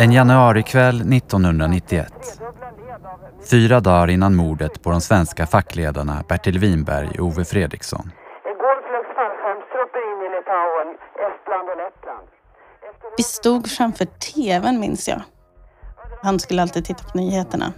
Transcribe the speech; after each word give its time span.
En 0.00 0.12
januarikväll 0.12 1.12
1991. 1.12 2.12
Fyra 3.50 3.80
dagar 3.80 4.10
innan 4.10 4.34
mordet 4.34 4.82
på 4.82 4.90
de 4.90 5.00
svenska 5.00 5.46
fackledarna 5.46 6.24
Bertil 6.28 6.58
Winberg 6.58 7.08
och 7.18 7.26
Ove 7.26 7.44
Fredriksson. 7.44 8.10
Vi 13.16 13.22
stod 13.22 13.70
framför 13.70 14.04
tvn 14.04 14.80
minns 14.80 15.08
jag. 15.08 15.22
Han 16.22 16.38
skulle 16.38 16.62
alltid 16.62 16.84
titta 16.84 17.04
på 17.04 17.18
nyheterna. 17.18 17.72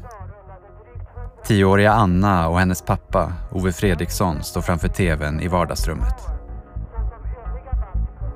Tioåriga 1.45 1.93
Anna 1.93 2.49
och 2.49 2.59
hennes 2.59 2.83
pappa, 2.83 3.33
Ove 3.53 3.73
Fredriksson, 3.73 4.43
står 4.43 4.61
framför 4.61 4.89
tvn 4.89 5.41
i 5.41 5.49
vardagsrummet. 5.49 6.15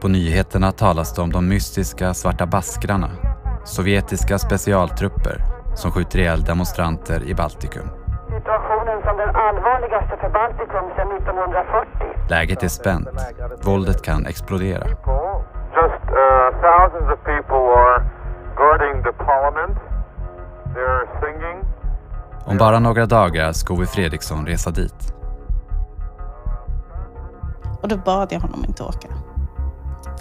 På 0.01 0.09
nyheterna 0.09 0.73
talas 0.73 1.15
det 1.15 1.23
om 1.23 1.33
de 1.33 1.49
mystiska 1.49 2.15
svarta 2.15 2.47
baskrarna, 2.47 3.11
sovjetiska 3.65 4.39
specialtrupper 4.39 5.37
som 5.75 5.91
skjuter 5.91 6.19
ihjäl 6.19 6.45
demonstranter 6.45 7.23
i 7.23 7.35
Baltikum. 7.35 7.89
Situationen 8.29 9.03
som 9.03 9.17
den 9.17 9.37
allvarligaste 9.37 10.17
för 10.21 10.31
Baltikum 10.31 10.85
sedan 10.97 11.17
1940. 11.17 12.31
Läget 12.31 12.63
är 12.63 12.69
spänt. 12.69 13.09
Våldet 13.63 14.03
kan 14.03 14.27
explodera. 14.27 14.87
Just 15.79 16.05
uh, 16.11 16.49
thousands 16.67 17.09
of 17.15 17.19
people 17.25 17.63
are 17.83 18.05
guarding 18.57 19.03
the 19.03 19.13
parliament. 19.13 19.79
They're 20.75 21.07
singing. 21.21 21.59
Om 22.47 22.59
bara 22.59 22.79
några 22.79 23.07
dagar 23.07 23.53
ska 23.53 23.75
Ove 23.75 23.87
Fredriksson 23.87 24.47
resa 24.47 24.71
dit. 24.71 25.15
Och 27.83 27.89
då 27.89 27.97
bad 27.97 28.33
jag 28.33 28.41
honom 28.41 28.65
inte 28.69 28.83
åka. 28.83 29.09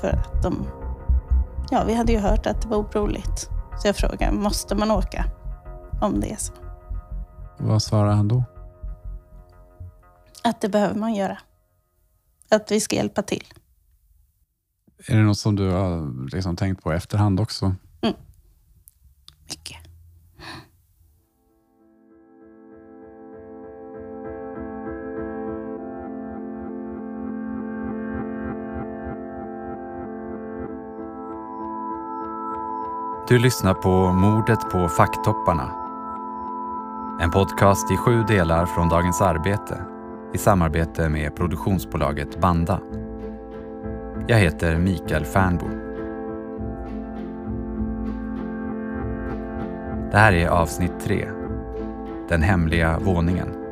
För 0.02 0.08
att 0.08 0.44
de... 0.44 0.68
Ja, 1.73 1.84
vi 1.84 1.94
hade 1.94 2.12
ju 2.12 2.20
hört 2.20 2.45
att 2.45 2.61
det 2.61 2.67
var 2.67 2.78
oroligt. 2.78 3.50
Så 3.81 3.88
jag 3.88 3.95
frågade, 3.95 4.31
måste 4.31 4.75
man 4.75 4.92
åka? 4.92 5.25
Om 6.02 6.20
det 6.20 6.31
är 6.31 6.36
så. 6.36 6.53
Vad 7.59 7.84
svarade 7.84 8.16
han 8.16 8.28
då? 8.28 8.44
Att 10.44 10.61
det 10.61 10.70
behöver 10.70 10.95
man 10.95 11.14
göra. 11.14 11.38
Att 12.50 12.72
vi 12.72 12.80
ska 12.80 12.95
hjälpa 12.95 13.22
till. 13.22 13.44
Är 15.08 15.17
det 15.17 15.23
något 15.23 15.38
som 15.38 15.56
du 15.56 15.72
har 15.72 16.25
liksom 16.30 16.56
tänkt 16.56 16.83
på 16.83 16.94
i 16.94 16.95
efterhand 16.95 17.39
också? 17.39 17.76
Mycket. 19.50 19.83
Du 33.34 33.39
lyssnar 33.39 33.73
på 33.73 34.14
Mordet 34.14 34.59
på 34.72 34.88
facktopparna. 34.88 35.72
En 37.22 37.31
podcast 37.31 37.92
i 37.92 37.98
sju 37.98 38.23
delar 38.23 38.66
från 38.66 38.89
Dagens 38.89 39.22
Arbete 39.22 39.81
i 40.34 40.38
samarbete 40.38 41.09
med 41.09 41.36
produktionsbolaget 41.36 42.39
Banda. 42.39 42.80
Jag 44.28 44.38
heter 44.38 44.78
Mikael 44.78 45.26
Fernbo. 45.26 45.66
Det 50.11 50.17
här 50.17 50.34
är 50.34 50.48
avsnitt 50.48 51.00
tre. 51.04 51.28
Den 52.30 52.42
hemliga 52.42 53.00
våningen. 53.00 53.62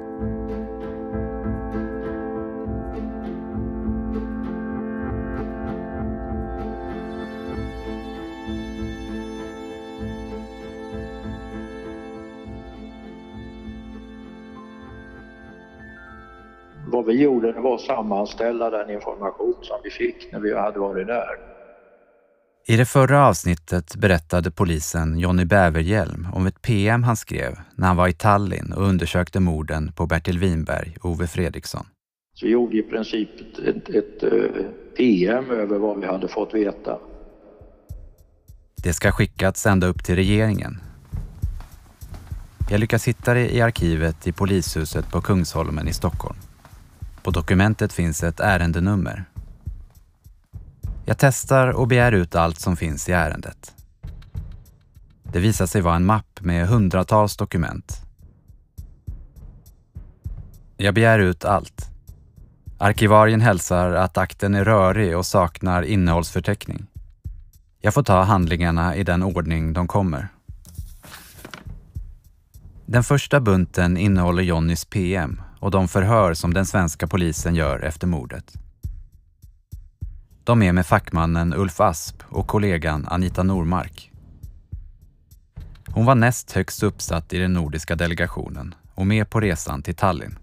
Det 17.61 17.67
var 17.67 17.76
att 17.76 17.82
sammanställa 17.82 18.70
den 18.70 18.89
information 18.89 19.55
som 19.61 19.77
vi 19.83 19.89
fick 19.89 20.32
när 20.32 20.39
vi 20.39 20.58
hade 20.58 20.80
varit 20.80 21.08
där. 21.08 21.38
I 22.67 22.77
det 22.77 22.86
förra 22.86 23.27
avsnittet 23.27 23.95
berättade 23.95 24.52
polisen 24.52 25.20
Jonny 25.20 25.45
Bäverhjelm 25.45 26.27
om 26.33 26.45
ett 26.45 26.61
PM 26.61 27.04
han 27.04 27.16
skrev 27.16 27.60
när 27.76 27.88
han 27.88 27.98
var 27.98 28.08
i 28.08 28.14
Tallinn 28.14 28.73
och 28.73 28.83
undersökte 28.83 29.39
morden 29.39 29.92
på 29.95 30.05
Bertil 30.05 30.39
Winberg 30.39 30.98
och 31.02 31.10
Ove 31.10 31.27
Fredriksson. 31.27 31.86
Så 32.33 32.45
vi 32.45 32.52
gjorde 32.52 32.77
i 32.77 32.83
princip 32.83 33.30
ett, 33.42 33.60
ett, 33.60 33.89
ett 33.89 34.23
eh, 34.23 34.66
PM 34.98 35.52
över 35.52 35.78
vad 35.78 35.99
vi 35.99 36.05
hade 36.05 36.28
fått 36.28 36.54
veta. 36.54 36.99
Det 38.83 38.93
ska 38.93 39.11
skickats 39.11 39.66
ända 39.66 39.88
upp 39.88 40.04
till 40.04 40.16
regeringen. 40.16 40.78
Jag 42.70 42.80
lyckas 42.80 43.08
hitta 43.08 43.33
det 43.33 43.55
i 43.55 43.61
arkivet 43.61 44.28
i 44.28 44.32
polishuset 44.32 45.11
på 45.11 45.22
Kungsholmen 45.22 45.88
i 45.88 45.93
Stockholm. 45.93 46.38
På 47.23 47.32
dokumentet 47.32 47.93
finns 47.93 48.23
ett 48.23 48.39
ärendenummer. 48.39 49.26
Jag 51.05 51.17
testar 51.17 51.67
och 51.67 51.87
begär 51.87 52.11
ut 52.11 52.36
allt 52.36 52.59
som 52.59 52.77
finns 52.77 53.09
i 53.09 53.11
ärendet. 53.11 53.76
Det 55.23 55.39
visar 55.39 55.65
sig 55.65 55.81
vara 55.81 55.95
en 55.95 56.05
mapp 56.05 56.39
med 56.42 56.67
hundratals 56.67 57.37
dokument. 57.37 58.02
Jag 60.77 60.93
begär 60.93 61.20
ut 61.20 61.45
allt. 61.45 61.89
Arkivarien 62.77 63.42
hälsar 63.42 63.92
att 63.92 64.17
akten 64.17 64.55
är 64.55 64.65
rörig 64.65 65.17
och 65.17 65.26
saknar 65.26 65.83
innehållsförteckning. 65.83 66.86
Jag 67.81 67.93
får 67.93 68.04
ta 68.04 68.21
handlingarna 68.23 68.95
i 68.95 69.04
den 69.04 69.23
ordning 69.23 69.73
de 69.73 69.87
kommer. 69.87 70.27
Den 72.86 73.04
första 73.04 73.39
bunten 73.39 73.98
innehåller 73.98 74.43
Jonnys 74.43 74.86
PM 74.86 75.42
och 75.61 75.72
de 75.72 75.88
förhör 75.88 76.33
som 76.33 76.54
den 76.54 76.66
svenska 76.66 77.08
polisen 77.08 77.55
gör 77.55 77.80
efter 77.80 78.08
mordet. 78.08 78.54
De 80.44 80.61
är 80.61 80.73
med 80.73 80.86
fackmannen 80.86 81.54
Ulf 81.54 81.80
Asp 81.80 82.23
och 82.30 82.48
kollegan 82.48 83.08
Anita 83.08 83.44
Normark. 83.44 84.11
Hon 85.88 86.05
var 86.05 86.16
näst 86.16 86.52
högst 86.52 86.83
uppsatt 86.83 87.33
i 87.33 87.38
den 87.38 87.54
nordiska 87.54 87.95
delegationen 87.95 88.76
och 88.95 89.08
med 89.08 89.30
på 89.30 89.39
resan 89.39 89.82
till 89.82 89.95
Tallinn. 89.95 90.38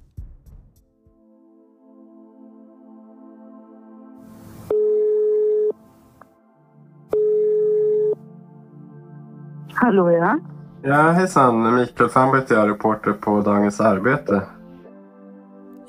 Hallå 9.74 10.10
ja. 10.10 10.38
Ja, 10.82 11.10
hejsan. 11.10 11.74
Mikael 11.76 12.10
Fernberg 12.10 12.40
heter 12.40 12.54
jag, 12.54 12.70
reporter 12.70 13.12
på 13.12 13.40
Dagens 13.40 13.80
Arbete. 13.80 14.42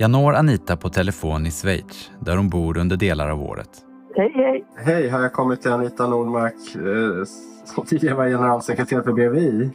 Jag 0.01 0.11
når 0.11 0.33
Anita 0.33 0.77
på 0.77 0.89
telefon 0.89 1.45
i 1.45 1.51
Schweiz 1.51 2.11
där 2.19 2.37
hon 2.37 2.49
bor 2.49 2.77
under 2.77 2.97
delar 2.97 3.29
av 3.29 3.41
året. 3.41 3.69
Hej 4.15 4.31
hej. 4.35 4.65
Hej, 4.85 5.09
har 5.09 5.21
jag 5.21 5.33
kommit 5.33 5.61
till 5.61 5.71
Anita 5.71 6.07
Nordmark 6.07 6.53
eh, 6.75 7.25
som 7.65 7.85
tidigare 7.85 8.15
var 8.15 8.27
generalsekreterare 8.27 9.03
för 9.03 9.13
BVI? 9.13 9.71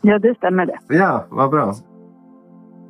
Ja 0.00 0.18
det 0.18 0.34
stämmer 0.34 0.66
det. 0.66 0.78
Ja, 0.88 1.26
vad 1.30 1.50
bra. 1.50 1.74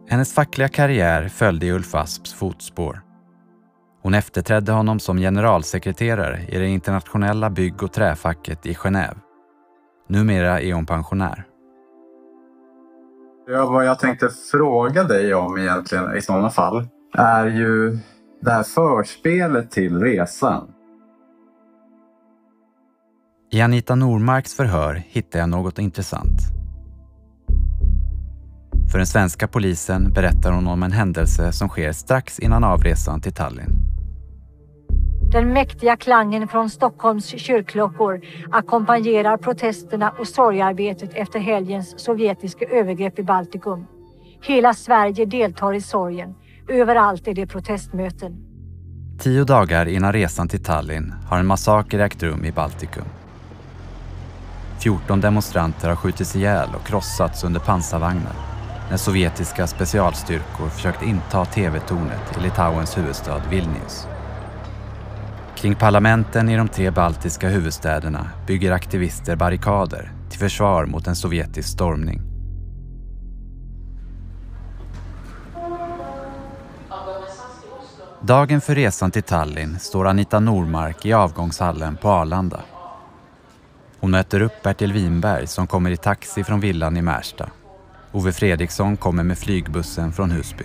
Hennes 0.08 0.34
fackliga 0.34 0.68
karriär 0.68 1.28
följde 1.28 1.66
i 1.66 1.72
Ulf 1.72 1.94
Asps 1.94 2.34
fotspår. 2.34 3.00
Hon 4.02 4.14
efterträdde 4.14 4.72
honom 4.72 5.00
som 5.00 5.18
generalsekreterare 5.18 6.40
i 6.48 6.58
det 6.58 6.68
internationella 6.68 7.50
bygg 7.50 7.82
och 7.82 7.92
träfacket 7.92 8.66
i 8.66 8.72
Genève. 8.72 9.16
Numera 10.08 10.60
är 10.60 10.74
hon 10.74 10.86
pensionär. 10.86 11.44
Ja, 13.52 13.66
vad 13.66 13.86
jag 13.86 13.98
tänkte 13.98 14.28
fråga 14.50 15.04
dig 15.04 15.34
om 15.34 15.58
egentligen 15.58 16.16
i 16.16 16.22
sådana 16.22 16.50
fall 16.50 16.86
är 17.14 17.46
ju 17.46 17.98
det 18.40 18.50
här 18.50 18.62
förspelet 18.62 19.70
till 19.70 20.00
resan. 20.00 20.68
I 23.52 23.60
Anita 23.60 23.94
Normarks 23.94 24.54
förhör 24.54 25.02
hittar 25.08 25.38
jag 25.38 25.48
något 25.48 25.78
intressant. 25.78 26.40
För 28.92 28.98
den 28.98 29.06
svenska 29.06 29.48
polisen 29.48 30.12
berättar 30.12 30.52
hon 30.52 30.66
om 30.66 30.82
en 30.82 30.92
händelse 30.92 31.52
som 31.52 31.68
sker 31.68 31.92
strax 31.92 32.38
innan 32.38 32.64
avresan 32.64 33.20
till 33.20 33.32
Tallinn. 33.32 33.89
Den 35.32 35.52
mäktiga 35.52 35.96
klangen 35.96 36.48
från 36.48 36.70
Stockholms 36.70 37.26
kyrkklockor 37.26 38.20
ackompanjerar 38.50 39.36
protesterna 39.36 40.10
och 40.18 40.28
sorgearbetet 40.28 41.10
efter 41.14 41.38
helgens 41.38 42.04
sovjetiska 42.04 42.64
övergrepp 42.64 43.18
i 43.18 43.22
Baltikum. 43.22 43.86
Hela 44.42 44.74
Sverige 44.74 45.24
deltar 45.24 45.74
i 45.74 45.80
sorgen. 45.80 46.34
Överallt 46.68 47.28
är 47.28 47.34
det 47.34 47.46
protestmöten. 47.46 48.36
Tio 49.18 49.44
dagar 49.44 49.86
innan 49.86 50.12
resan 50.12 50.48
till 50.48 50.64
Tallinn 50.64 51.14
har 51.28 51.38
en 51.38 51.46
massaker 51.46 51.98
ägt 51.98 52.22
rum 52.22 52.44
i 52.44 52.52
Baltikum. 52.52 53.04
14 54.82 55.20
demonstranter 55.20 55.88
har 55.88 55.96
skjutits 55.96 56.36
ihjäl 56.36 56.68
och 56.80 56.86
krossats 56.86 57.44
under 57.44 57.60
pansarvagnar 57.60 58.32
när 58.90 58.96
sovjetiska 58.96 59.66
specialstyrkor 59.66 60.68
försökt 60.68 61.02
inta 61.02 61.44
TV-tornet 61.44 62.36
i 62.38 62.42
Litauens 62.42 62.98
huvudstad 62.98 63.42
Vilnius. 63.50 64.06
Kring 65.60 65.74
parlamenten 65.74 66.48
i 66.48 66.56
de 66.56 66.68
tre 66.68 66.90
baltiska 66.90 67.48
huvudstäderna 67.48 68.30
bygger 68.46 68.72
aktivister 68.72 69.36
barrikader 69.36 70.12
till 70.30 70.38
försvar 70.38 70.86
mot 70.86 71.06
en 71.06 71.16
sovjetisk 71.16 71.68
stormning. 71.68 72.20
Dagen 78.22 78.60
för 78.60 78.74
resan 78.74 79.10
till 79.10 79.22
Tallinn 79.22 79.78
står 79.78 80.06
Anita 80.06 80.40
Normark 80.40 81.06
i 81.06 81.12
avgångshallen 81.12 81.96
på 81.96 82.08
Arlanda. 82.08 82.60
Hon 84.00 84.10
möter 84.10 84.42
upp 84.42 84.62
Bertil 84.62 84.92
Winberg 84.92 85.46
som 85.46 85.66
kommer 85.66 85.90
i 85.90 85.96
taxi 85.96 86.44
från 86.44 86.60
villan 86.60 86.96
i 86.96 87.02
Märsta. 87.02 87.50
Ove 88.12 88.32
Fredriksson 88.32 88.96
kommer 88.96 89.22
med 89.22 89.38
flygbussen 89.38 90.12
från 90.12 90.30
Husby. 90.30 90.64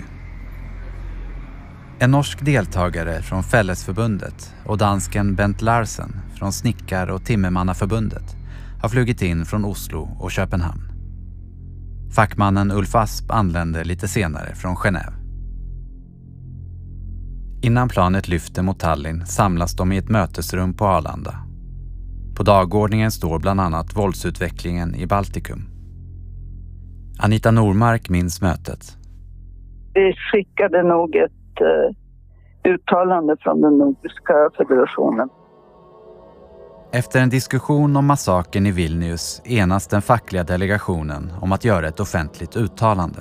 En 2.00 2.12
norsk 2.12 2.46
deltagare 2.46 3.22
från 3.22 3.44
Fällesförbundet 3.44 4.54
och 4.66 4.78
dansken 4.78 5.36
Bent 5.36 5.62
Larsen 5.62 6.12
från 6.38 6.54
Snickar 6.54 7.08
och 7.08 7.26
Timmermannaförbundet 7.26 8.36
har 8.82 8.90
flugit 8.90 9.22
in 9.22 9.46
från 9.46 9.66
Oslo 9.66 10.10
och 10.20 10.32
Köpenhamn. 10.32 10.82
Fackmannen 12.16 12.72
Ulf 12.72 12.96
Asp 12.96 13.32
anlände 13.32 13.84
lite 13.84 14.08
senare 14.08 14.56
från 14.56 14.76
Genève. 14.76 15.14
Innan 17.62 17.90
planet 17.90 18.28
lyfter 18.28 18.62
mot 18.62 18.80
Tallinn 18.80 19.26
samlas 19.26 19.76
de 19.76 19.92
i 19.92 19.98
ett 19.98 20.10
mötesrum 20.10 20.74
på 20.74 20.86
Arlanda. 20.86 21.36
På 22.36 22.44
dagordningen 22.44 23.12
står 23.12 23.40
bland 23.40 23.62
annat 23.62 23.98
våldsutvecklingen 23.98 24.96
i 24.96 25.08
Baltikum. 25.08 25.70
Anita 27.20 27.52
Normark 27.52 28.10
minns 28.10 28.42
mötet. 28.42 28.98
Vi 29.94 30.14
skickade 30.14 30.84
nog 30.84 31.16
ett 31.16 31.45
uh, 31.62 31.96
uttalande 32.74 33.38
från 33.40 33.62
den 33.62 33.78
Nordiska 33.78 34.50
federationen. 34.58 35.30
Efter 36.92 37.20
en 37.20 37.30
diskussion 37.30 37.96
om 37.96 38.06
massakern 38.06 38.66
i 38.66 38.72
Vilnius 38.72 39.42
enas 39.46 39.88
den 39.88 40.02
fackliga 40.02 40.44
delegationen 40.44 41.32
om 41.42 41.52
att 41.52 41.66
göra 41.66 41.88
ett 41.88 42.00
offentligt 42.00 42.58
uttalande. 42.58 43.20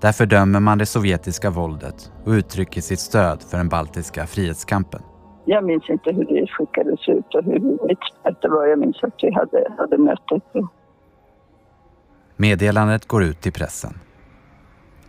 Där 0.00 0.12
fördömer 0.12 0.60
man 0.60 0.78
det 0.78 0.86
sovjetiska 0.86 1.50
våldet 1.50 2.12
och 2.24 2.30
uttrycker 2.30 2.80
sitt 2.80 3.00
stöd 3.00 3.42
för 3.42 3.58
den 3.58 3.68
baltiska 3.68 4.26
frihetskampen. 4.26 5.02
Jag 5.44 5.64
minns 5.64 5.90
inte 5.90 6.12
hur 6.12 6.24
det 6.24 6.46
skickades 6.46 7.08
ut 7.08 7.34
och 7.34 7.44
hur 7.44 7.58
det 8.40 8.48
var. 8.48 8.66
Jag 8.66 8.78
minns 8.78 9.02
att 9.02 9.14
vi 9.22 9.34
hade, 9.34 9.72
hade 9.78 9.98
möte. 9.98 10.40
Meddelandet 12.36 13.08
går 13.08 13.24
ut 13.24 13.40
till 13.40 13.52
pressen. 13.52 13.94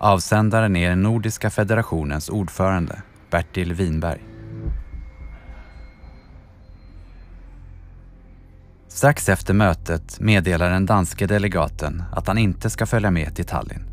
Avsändaren 0.01 0.75
är 0.75 0.89
den 0.89 1.01
Nordiska 1.01 1.49
federationens 1.49 2.29
ordförande, 2.29 3.01
Bertil 3.31 3.73
Winberg. 3.73 4.23
Strax 8.87 9.29
efter 9.29 9.53
mötet 9.53 10.19
meddelar 10.19 10.69
den 10.69 10.85
danske 10.85 11.27
delegaten 11.27 12.03
att 12.11 12.27
han 12.27 12.37
inte 12.37 12.69
ska 12.69 12.85
följa 12.85 13.11
med 13.11 13.35
till 13.35 13.45
Tallinn. 13.45 13.83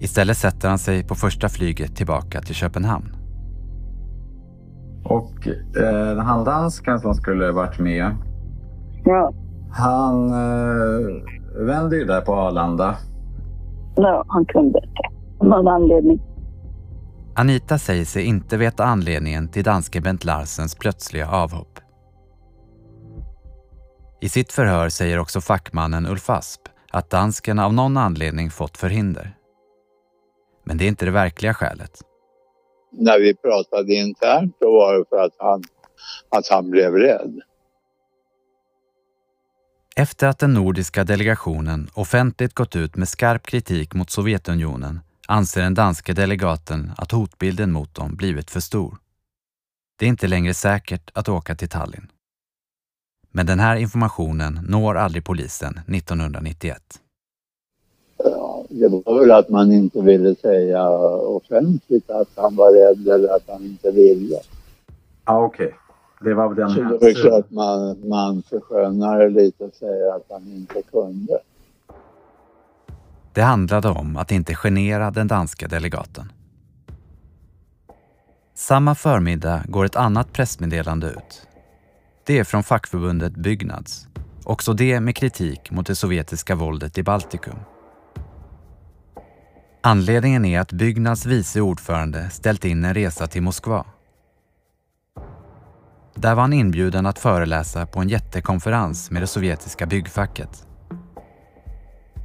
Istället 0.00 0.36
sätter 0.36 0.68
han 0.68 0.78
sig 0.78 1.04
på 1.04 1.14
första 1.14 1.48
flyget 1.48 1.96
tillbaka 1.96 2.40
till 2.40 2.54
Köpenhamn. 2.54 3.16
Och 5.04 5.48
eh, 5.48 6.18
han 6.18 6.44
dansken 6.44 6.98
som 6.98 7.14
skulle 7.14 7.52
varit 7.52 7.78
med, 7.78 8.16
Ja, 9.04 9.32
han 9.70 10.30
eh, 10.30 11.66
vände 11.66 11.96
ju 11.96 12.04
där 12.04 12.20
på 12.20 12.34
Arlanda. 12.34 12.96
Ja 13.96 14.24
han 14.28 14.44
kunde 14.44 14.78
inte. 14.78 15.02
Av 15.40 15.46
någon 15.46 15.68
anledning. 15.68 16.20
Anita 17.34 17.78
säger 17.78 18.04
sig 18.04 18.24
inte 18.24 18.56
veta 18.56 18.84
anledningen 18.84 19.48
till 19.48 19.64
danske 19.64 20.00
Bent 20.00 20.24
Larsens 20.24 20.74
plötsliga 20.74 21.30
avhopp. 21.30 21.78
I 24.20 24.28
sitt 24.28 24.52
förhör 24.52 24.88
säger 24.88 25.18
också 25.18 25.40
fackmannen 25.40 26.06
Ulf 26.06 26.30
Asp 26.30 26.60
att 26.92 27.10
dansken 27.10 27.58
av 27.58 27.74
någon 27.74 27.96
anledning 27.96 28.50
fått 28.50 28.76
förhinder. 28.76 29.36
Men 30.64 30.78
det 30.78 30.84
är 30.84 30.88
inte 30.88 31.04
det 31.04 31.10
verkliga 31.10 31.54
skälet. 31.54 32.00
När 32.92 33.18
vi 33.18 33.34
pratade 33.34 33.94
internt 33.94 34.56
då 34.60 34.72
var 34.72 34.98
det 34.98 35.04
för 35.08 35.24
att 35.24 35.34
han, 35.38 35.62
att 36.28 36.48
han 36.48 36.70
blev 36.70 36.92
rädd. 36.92 37.40
Efter 39.98 40.26
att 40.26 40.38
den 40.38 40.54
nordiska 40.54 41.04
delegationen 41.04 41.90
offentligt 41.94 42.54
gått 42.54 42.76
ut 42.76 42.96
med 42.96 43.08
skarp 43.08 43.46
kritik 43.46 43.94
mot 43.94 44.10
Sovjetunionen 44.10 45.00
anser 45.28 45.62
den 45.62 45.74
danske 45.74 46.12
delegaten 46.12 46.92
att 46.96 47.12
hotbilden 47.12 47.72
mot 47.72 47.94
dem 47.94 48.16
blivit 48.16 48.50
för 48.50 48.60
stor. 48.60 48.98
Det 49.98 50.04
är 50.04 50.08
inte 50.08 50.26
längre 50.26 50.54
säkert 50.54 51.10
att 51.14 51.28
åka 51.28 51.54
till 51.54 51.68
Tallinn. 51.68 52.06
Men 53.30 53.46
den 53.46 53.60
här 53.60 53.76
informationen 53.76 54.60
når 54.68 54.94
aldrig 54.94 55.24
polisen 55.24 55.80
1991. 55.88 56.82
Ja, 58.18 58.64
det 58.68 58.88
var 58.88 59.20
väl 59.20 59.30
att 59.30 59.48
man 59.48 59.72
inte 59.72 60.02
ville 60.02 60.34
säga 60.34 60.88
offentligt 60.88 62.10
att 62.10 62.28
han 62.34 62.56
var 62.56 62.72
rädd 62.72 63.08
eller 63.08 63.36
att 63.36 63.48
han 63.48 63.64
inte 63.64 63.90
ville. 63.90 64.40
Ja, 65.24 65.44
okej. 65.44 65.74
Det 66.20 66.34
var 66.34 66.54
den 66.54 66.70
Så 66.70 66.98
det 66.98 67.10
är 67.10 67.14
klart 67.14 67.50
man, 67.50 68.08
man 68.08 68.42
förskönar 68.42 69.18
det 69.18 69.28
lite 69.28 69.64
och 69.64 69.74
säger 69.74 70.16
att 70.16 70.26
han 70.30 70.52
inte 70.52 70.82
kunde. 70.82 71.38
Det 73.32 73.42
handlade 73.42 73.88
om 73.88 74.16
att 74.16 74.32
inte 74.32 74.54
genera 74.54 75.10
den 75.10 75.28
danska 75.28 75.68
delegaten. 75.68 76.32
Samma 78.54 78.94
förmiddag 78.94 79.62
går 79.68 79.84
ett 79.84 79.96
annat 79.96 80.32
pressmeddelande 80.32 81.06
ut. 81.06 81.48
Det 82.26 82.38
är 82.38 82.44
från 82.44 82.62
fackförbundet 82.62 83.36
Byggnads. 83.36 84.08
Också 84.44 84.72
det 84.72 85.00
med 85.00 85.16
kritik 85.16 85.70
mot 85.70 85.86
det 85.86 85.94
sovjetiska 85.94 86.54
våldet 86.54 86.98
i 86.98 87.02
Baltikum. 87.02 87.58
Anledningen 89.80 90.44
är 90.44 90.60
att 90.60 90.72
Byggnads 90.72 91.26
vice 91.26 91.60
ordförande 91.60 92.30
ställt 92.30 92.64
in 92.64 92.84
en 92.84 92.94
resa 92.94 93.26
till 93.26 93.42
Moskva. 93.42 93.84
Där 96.16 96.34
var 96.34 96.42
han 96.42 96.52
inbjuden 96.52 97.06
att 97.06 97.18
föreläsa 97.18 97.86
på 97.86 98.00
en 98.00 98.08
jättekonferens 98.08 99.10
med 99.10 99.22
det 99.22 99.26
sovjetiska 99.26 99.86
byggfacket. 99.86 100.66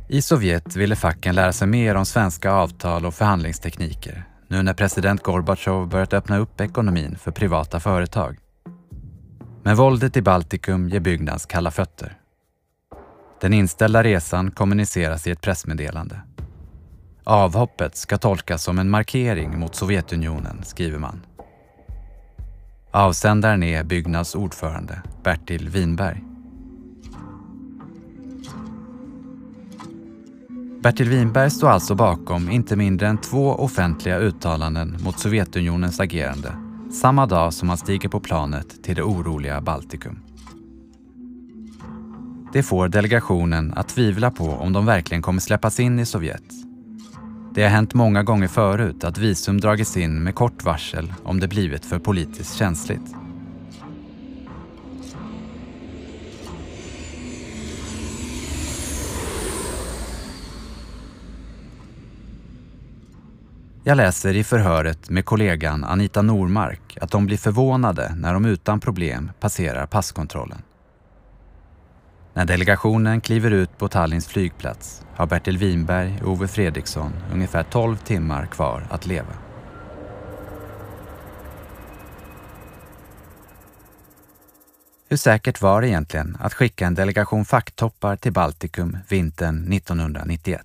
I 0.10 0.22
Sovjet 0.22 0.76
ville 0.76 0.96
facken 0.96 1.36
lära 1.36 1.54
sig 1.54 1.68
mer 1.68 1.96
om 1.96 2.06
svenska 2.06 2.52
avtal 2.52 3.06
och 3.06 3.14
förhandlingstekniker 3.14 4.24
nu 4.48 4.64
när 4.64 4.74
president 4.74 5.24
Gorbatjov 5.24 5.90
börjat 5.90 6.14
öppna 6.14 6.38
upp 6.38 6.62
ekonomin 6.62 7.18
för 7.18 7.32
privata 7.32 7.80
företag. 7.80 8.38
Men 9.64 9.76
våldet 9.76 10.18
i 10.18 10.22
Baltikum 10.22 10.90
ger 10.90 11.00
Byggnads 11.00 11.46
kalla 11.46 11.72
fötter. 11.72 12.18
Den 13.42 13.54
inställda 13.54 14.04
resan 14.04 14.52
kommuniceras 14.52 15.28
i 15.28 15.32
ett 15.32 15.42
pressmeddelande. 15.42 16.22
Avhoppet 17.24 17.96
ska 17.96 18.18
tolkas 18.18 18.64
som 18.64 18.80
en 18.80 18.90
markering 18.90 19.60
mot 19.60 19.76
Sovjetunionen, 19.76 20.64
skriver 20.64 21.00
man. 21.00 21.22
Avsändaren 22.94 23.64
är 23.64 23.84
Byggnads 23.84 24.36
ordförande 24.36 25.02
Bertil 25.24 25.70
Winberg. 25.70 26.24
Bertil 30.84 31.10
Winberg 31.10 31.52
står 31.52 31.70
alltså 31.70 31.96
bakom 31.96 32.52
inte 32.52 32.76
mindre 32.76 33.08
än 33.08 33.18
två 33.18 33.48
offentliga 33.48 34.20
uttalanden 34.20 34.98
mot 35.04 35.20
Sovjetunionens 35.20 36.00
agerande 36.00 36.54
samma 36.92 37.26
dag 37.26 37.54
som 37.54 37.70
han 37.70 37.78
stiger 37.78 38.10
på 38.10 38.20
planet 38.20 38.84
till 38.84 38.96
det 38.96 39.04
oroliga 39.04 39.62
Baltikum. 39.62 40.20
Det 42.54 42.64
får 42.64 42.88
delegationen 42.88 43.74
att 43.74 43.90
tvivla 43.90 44.32
på 44.32 44.46
om 44.46 44.74
de 44.74 44.86
verkligen 44.86 45.22
kommer 45.22 45.40
släppas 45.40 45.80
in 45.80 46.00
i 46.00 46.06
Sovjet. 46.06 46.71
Det 47.54 47.64
har 47.64 47.70
hänt 47.70 47.94
många 47.94 48.24
gånger 48.24 48.48
förut 48.48 49.04
att 49.04 49.18
visum 49.18 49.60
dragits 49.60 49.98
in 49.98 50.24
med 50.24 50.36
kort 50.36 50.64
varsel 50.64 51.14
om 51.24 51.40
det 51.40 51.48
blivit 51.48 51.86
för 51.86 52.00
politiskt 52.00 52.58
känsligt. 52.58 53.16
Jag 63.84 63.98
läser 63.98 64.36
i 64.36 64.44
förhöret 64.44 65.10
med 65.10 65.26
kollegan 65.26 65.84
Anita 65.84 66.22
Normark 66.22 66.98
att 67.02 67.12
de 67.12 67.26
blir 67.26 67.38
förvånade 67.38 68.16
när 68.16 68.34
de 68.34 68.46
utan 68.46 68.80
problem 68.80 69.32
passerar 69.40 69.86
passkontrollen. 69.86 70.62
När 72.34 72.46
delegationen 72.46 73.22
kliver 73.22 73.52
ut 73.52 73.78
på 73.78 73.88
Tallinns 73.88 74.28
flygplats 74.28 75.06
har 75.16 75.28
Bertil 75.28 75.58
Winberg 75.58 76.20
och 76.24 76.32
Ove 76.32 76.48
Fredriksson 76.48 77.12
ungefär 77.34 77.64
12 77.64 77.96
timmar 77.96 78.46
kvar 78.46 78.84
att 78.90 79.06
leva. 79.06 79.34
Hur 85.10 85.18
säkert 85.18 85.62
var 85.62 85.82
det 85.82 85.88
egentligen 85.88 86.38
att 86.40 86.54
skicka 86.54 86.86
en 86.86 86.96
delegation 86.96 87.46
facktoppar 87.46 88.16
till 88.16 88.34
Baltikum 88.34 88.98
vintern 89.10 89.74
1991? 89.74 90.62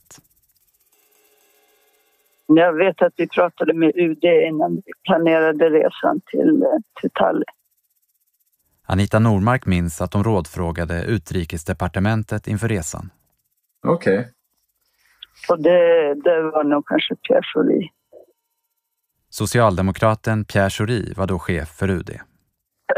Jag 2.46 2.72
vet 2.72 3.02
att 3.02 3.12
vi 3.16 3.28
pratade 3.28 3.74
med 3.74 3.92
UD 3.96 4.24
innan 4.24 4.74
vi 4.74 4.92
planerade 5.04 5.70
resan 5.70 6.20
till, 6.30 6.62
eh, 6.62 7.00
till 7.00 7.10
Tallinn. 7.10 7.55
Anita 8.86 9.18
Normark 9.18 9.66
minns 9.66 10.00
att 10.00 10.10
de 10.10 10.24
rådfrågade 10.24 11.04
utrikesdepartementet 11.04 12.46
inför 12.46 12.68
resan. 12.68 13.10
Okej. 13.86 14.18
Okay. 14.18 14.30
Och 15.48 15.62
det, 15.62 16.14
det 16.14 16.42
var 16.42 16.64
nog 16.64 16.86
kanske 16.86 17.14
Pierre 17.16 17.42
Schori. 17.42 17.90
Socialdemokraten 19.28 20.44
Pierre 20.44 20.70
Schori 20.70 21.12
var 21.16 21.26
då 21.26 21.38
chef 21.38 21.68
för 21.68 21.90
UD. 21.90 22.10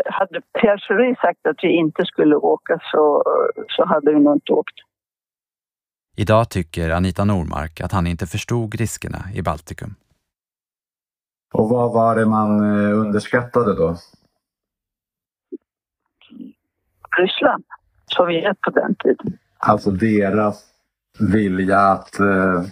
Hade 0.06 0.40
Pierre 0.60 0.78
Schori 0.78 1.14
sagt 1.14 1.46
att 1.46 1.56
vi 1.62 1.68
inte 1.68 2.04
skulle 2.04 2.36
åka 2.36 2.80
så, 2.92 3.22
så 3.68 3.86
hade 3.86 4.12
vi 4.12 4.20
nog 4.20 4.36
inte 4.36 4.52
åkt. 4.52 4.74
Idag 6.16 6.50
tycker 6.50 6.90
Anita 6.90 7.24
Normark 7.24 7.80
att 7.80 7.92
han 7.92 8.06
inte 8.06 8.26
förstod 8.26 8.74
riskerna 8.74 9.18
i 9.34 9.42
Baltikum. 9.42 9.94
Och 11.54 11.68
vad 11.68 11.92
var 11.92 12.16
det 12.16 12.26
man 12.26 12.50
eh, 12.60 12.98
underskattade 12.98 13.74
då? 13.76 13.96
Ryssland, 17.18 17.64
Sovjet 18.06 18.60
på 18.60 18.70
den 18.70 18.94
tiden. 18.94 19.38
Alltså 19.58 19.90
deras 19.90 20.64
vilja 21.18 21.78
att 21.78 22.20
eh, 22.20 22.62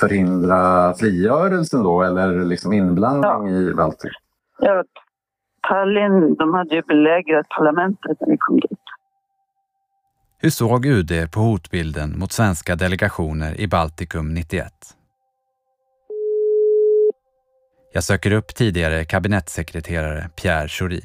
förhindra 0.00 0.94
frigörelsen 0.94 1.82
då 1.82 2.02
eller 2.02 2.44
liksom 2.44 2.72
inblandning 2.72 3.54
ja. 3.54 3.70
i 3.70 3.74
Baltikum? 3.74 4.10
Ja, 4.58 4.84
Tallinn, 5.68 6.34
de 6.34 6.54
hade 6.54 6.74
ju 6.74 6.82
belägrat 6.82 7.48
parlamentet 7.48 8.20
när 8.20 8.28
vi 8.28 8.36
kom 8.38 8.60
dit. 8.60 8.78
Hur 10.38 10.50
såg 10.50 10.86
UD 10.86 11.32
på 11.32 11.40
hotbilden 11.40 12.18
mot 12.18 12.32
svenska 12.32 12.76
delegationer 12.76 13.60
i 13.60 13.68
Baltikum 13.68 14.34
91? 14.34 14.72
Jag 17.92 18.04
söker 18.04 18.32
upp 18.32 18.54
tidigare 18.54 19.04
kabinettssekreterare 19.04 20.28
Pierre 20.42 20.68
Schori. 20.68 21.02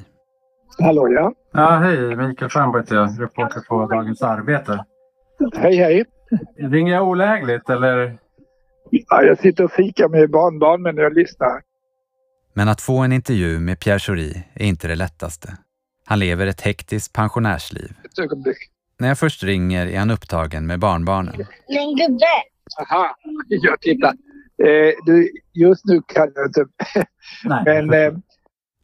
Hallå 0.79 1.07
ja. 1.09 1.33
Ja, 1.53 1.69
hej, 1.69 2.15
Mikael 2.15 2.49
Stjernborg 2.49 2.83
heter 2.83 2.95
jag, 2.95 3.21
reporter 3.21 3.59
på 3.59 3.87
Dagens 3.87 4.21
Arbete. 4.21 4.85
Hej 5.55 5.75
hej. 5.75 6.05
Ringer 6.57 6.93
jag 6.93 7.07
olägligt 7.07 7.69
eller? 7.69 8.17
Ja, 8.89 9.23
jag 9.23 9.39
sitter 9.39 9.63
och 9.63 9.71
fikar 9.71 10.09
med 10.09 10.31
barnbarn 10.31 10.81
men 10.81 10.97
jag 10.97 11.13
lyssnar. 11.13 11.61
Men 12.53 12.69
att 12.69 12.81
få 12.81 12.97
en 12.97 13.11
intervju 13.11 13.59
med 13.59 13.79
Pierre 13.79 13.99
Schori 13.99 14.43
är 14.53 14.65
inte 14.65 14.87
det 14.87 14.95
lättaste. 14.95 15.57
Han 16.05 16.19
lever 16.19 16.47
ett 16.47 16.61
hektiskt 16.61 17.13
pensionärsliv. 17.13 17.91
Ett 18.03 18.19
ögonblick. 18.19 18.57
När 18.99 19.07
jag 19.07 19.19
först 19.19 19.43
ringer 19.43 19.87
är 19.87 19.99
han 19.99 20.11
upptagen 20.11 20.67
med 20.67 20.79
barnbarnen. 20.79 21.35
Men 21.67 21.95
gubbe! 21.95 22.25
Aha, 22.81 23.15
jag 23.47 23.81
tittar. 23.81 24.13
Eh, 24.63 24.93
du, 25.05 25.31
just 25.53 25.85
nu 25.85 26.01
kan 26.07 26.31
jag 26.35 26.45
inte. 26.47 26.65
Nej, 27.43 27.63
men, 27.65 27.99
jag 27.99 28.05
eh, 28.05 28.13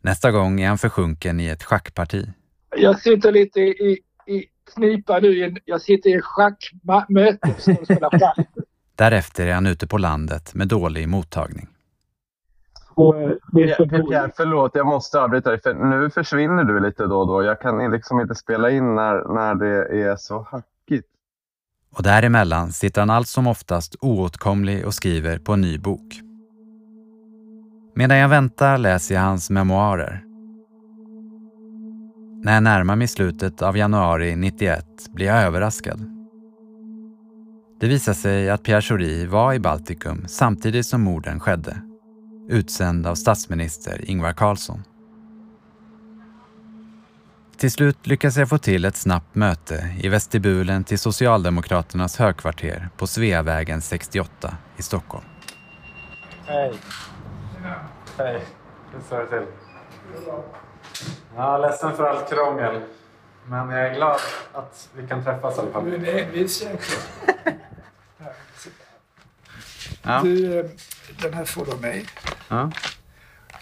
Nästa 0.03 0.31
gång 0.31 0.61
är 0.61 0.67
han 0.67 0.77
försjunken 0.77 1.39
i 1.39 1.47
ett 1.47 1.63
schackparti. 1.63 2.27
Jag 2.75 2.99
sitter 2.99 3.31
lite 3.31 3.59
i, 3.59 3.99
i 4.27 4.45
knipa 4.75 5.19
nu. 5.19 5.55
Jag 5.65 5.81
sitter 5.81 6.09
i 6.09 6.21
schackmöte 6.21 7.47
och 7.47 7.61
spelar 7.85 8.19
schack. 8.19 8.47
Därefter 8.95 9.47
är 9.47 9.53
han 9.53 9.67
ute 9.67 9.87
på 9.87 9.97
landet 9.97 10.53
med 10.53 10.67
dålig 10.67 11.09
mottagning. 11.09 11.67
Och, 12.89 13.21
eh, 13.21 13.29
Pierre, 13.53 14.31
förlåt, 14.35 14.71
jag 14.75 14.85
måste 14.85 15.19
avbryta 15.19 15.49
dig. 15.49 15.61
För 15.61 15.73
nu 15.73 16.09
försvinner 16.09 16.63
du 16.63 16.79
lite 16.79 17.03
då 17.03 17.19
och 17.19 17.27
då. 17.27 17.43
Jag 17.43 17.61
kan 17.61 17.91
liksom 17.91 18.21
inte 18.21 18.35
spela 18.35 18.71
in 18.71 18.95
när, 18.95 19.33
när 19.33 19.55
det 19.55 20.01
är 20.03 20.15
så 20.15 20.47
hackigt. 20.51 21.07
Och 21.95 22.03
däremellan 22.03 22.71
sitter 22.71 23.01
han 23.01 23.09
allt 23.09 23.27
som 23.27 23.47
oftast 23.47 23.95
oåtkomlig 23.99 24.85
och 24.85 24.93
skriver 24.93 25.39
på 25.39 25.53
en 25.53 25.61
ny 25.61 25.77
bok. 25.77 26.32
Medan 27.95 28.17
jag 28.17 28.29
väntar 28.29 28.77
läser 28.77 29.15
jag 29.15 29.21
hans 29.21 29.49
memoarer. 29.49 30.23
När 32.43 32.53
jag 32.53 32.63
närmar 32.63 32.95
mig 32.95 33.07
slutet 33.07 33.61
av 33.61 33.77
januari 33.77 34.35
91 34.35 34.85
blir 35.13 35.25
jag 35.25 35.43
överraskad. 35.43 36.09
Det 37.79 37.87
visar 37.87 38.13
sig 38.13 38.49
att 38.49 38.63
Pierre 38.63 38.81
Schori 38.81 39.25
var 39.25 39.53
i 39.53 39.59
Baltikum 39.59 40.25
samtidigt 40.27 40.85
som 40.85 41.01
morden 41.01 41.39
skedde 41.39 41.81
utsänd 42.49 43.07
av 43.07 43.15
statsminister 43.15 44.09
Ingvar 44.09 44.33
Carlsson. 44.33 44.83
Till 47.57 47.71
slut 47.71 48.07
lyckas 48.07 48.37
jag 48.37 48.49
få 48.49 48.57
till 48.57 48.85
ett 48.85 48.95
snabbt 48.95 49.35
möte 49.35 49.95
i 50.01 50.09
vestibulen 50.09 50.83
till 50.83 50.99
Socialdemokraternas 50.99 52.17
högkvarter 52.17 52.89
på 52.97 53.07
Sveavägen 53.07 53.81
68 53.81 54.57
i 54.77 54.81
Stockholm. 54.81 55.25
Hej. 56.45 56.73
Hej. 58.17 58.41
Hur 58.93 59.01
står 59.01 59.17
det 59.17 59.27
till? 59.27 59.47
Ja, 61.35 61.57
ledsen 61.57 61.95
för 61.95 62.03
allt 62.03 62.29
krångel. 62.29 62.81
Men 63.45 63.69
jag 63.69 63.87
är 63.87 63.95
glad 63.95 64.19
att 64.53 64.89
vi 64.95 65.07
kan 65.07 65.23
träffas. 65.23 65.59
Vi 65.83 66.43
är 66.43 66.47
säkra. 66.47 66.99
Ja. 70.01 70.21
Du, 70.23 70.59
eh, 70.59 70.65
den 71.21 71.33
här 71.33 71.45
får 71.45 71.65
du 71.65 71.71
av 71.71 71.81
mig. 71.81 72.05
Ja. 72.47 72.71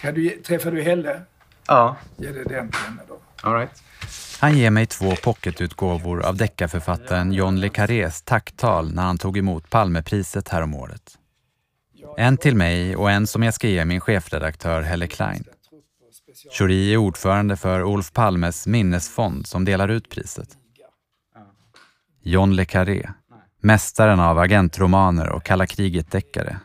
Kan 0.00 0.14
du, 0.14 0.30
träffar 0.30 0.70
du 0.70 0.82
Helle? 0.82 1.22
Ja. 1.66 1.96
Ge 2.16 2.32
det 2.32 2.44
den 2.44 2.70
till 2.70 2.80
henne 2.80 3.02
då. 3.08 3.18
All 3.42 3.54
right. 3.54 3.82
Han 4.40 4.58
ger 4.58 4.70
mig 4.70 4.86
två 4.86 5.16
pocketutgåvor 5.16 6.22
av 6.22 6.36
deckarförfattaren 6.36 7.32
John 7.32 7.60
le 7.60 7.68
Carrés 7.68 8.22
tacktal 8.22 8.94
när 8.94 9.02
han 9.02 9.18
tog 9.18 9.38
emot 9.38 9.70
Palmepriset 9.70 10.48
häromåret. 10.48 11.18
En 12.16 12.36
till 12.36 12.56
mig 12.56 12.96
och 12.96 13.10
en 13.10 13.26
som 13.26 13.42
jag 13.42 13.54
ska 13.54 13.68
ge 13.68 13.84
min 13.84 14.00
chefredaktör 14.00 14.82
Helle 14.82 15.06
Klein. 15.06 15.44
Schori 16.52 16.92
är 16.92 16.96
ordförande 16.96 17.56
för 17.56 17.82
Olof 17.82 18.12
Palmes 18.12 18.66
minnesfond 18.66 19.46
som 19.46 19.64
delar 19.64 19.88
ut 19.88 20.10
priset. 20.10 20.48
John 22.22 22.56
le 22.56 22.64
Carré, 22.64 23.10
mästaren 23.60 24.20
av 24.20 24.38
agentromaner 24.38 25.28
och 25.28 25.44
kalla 25.44 25.66
kriget-deckare. 25.66 26.56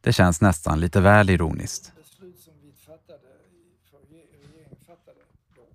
Det 0.00 0.12
känns 0.12 0.40
nästan 0.40 0.80
lite 0.80 1.00
väl 1.00 1.30
ironiskt. 1.30 1.92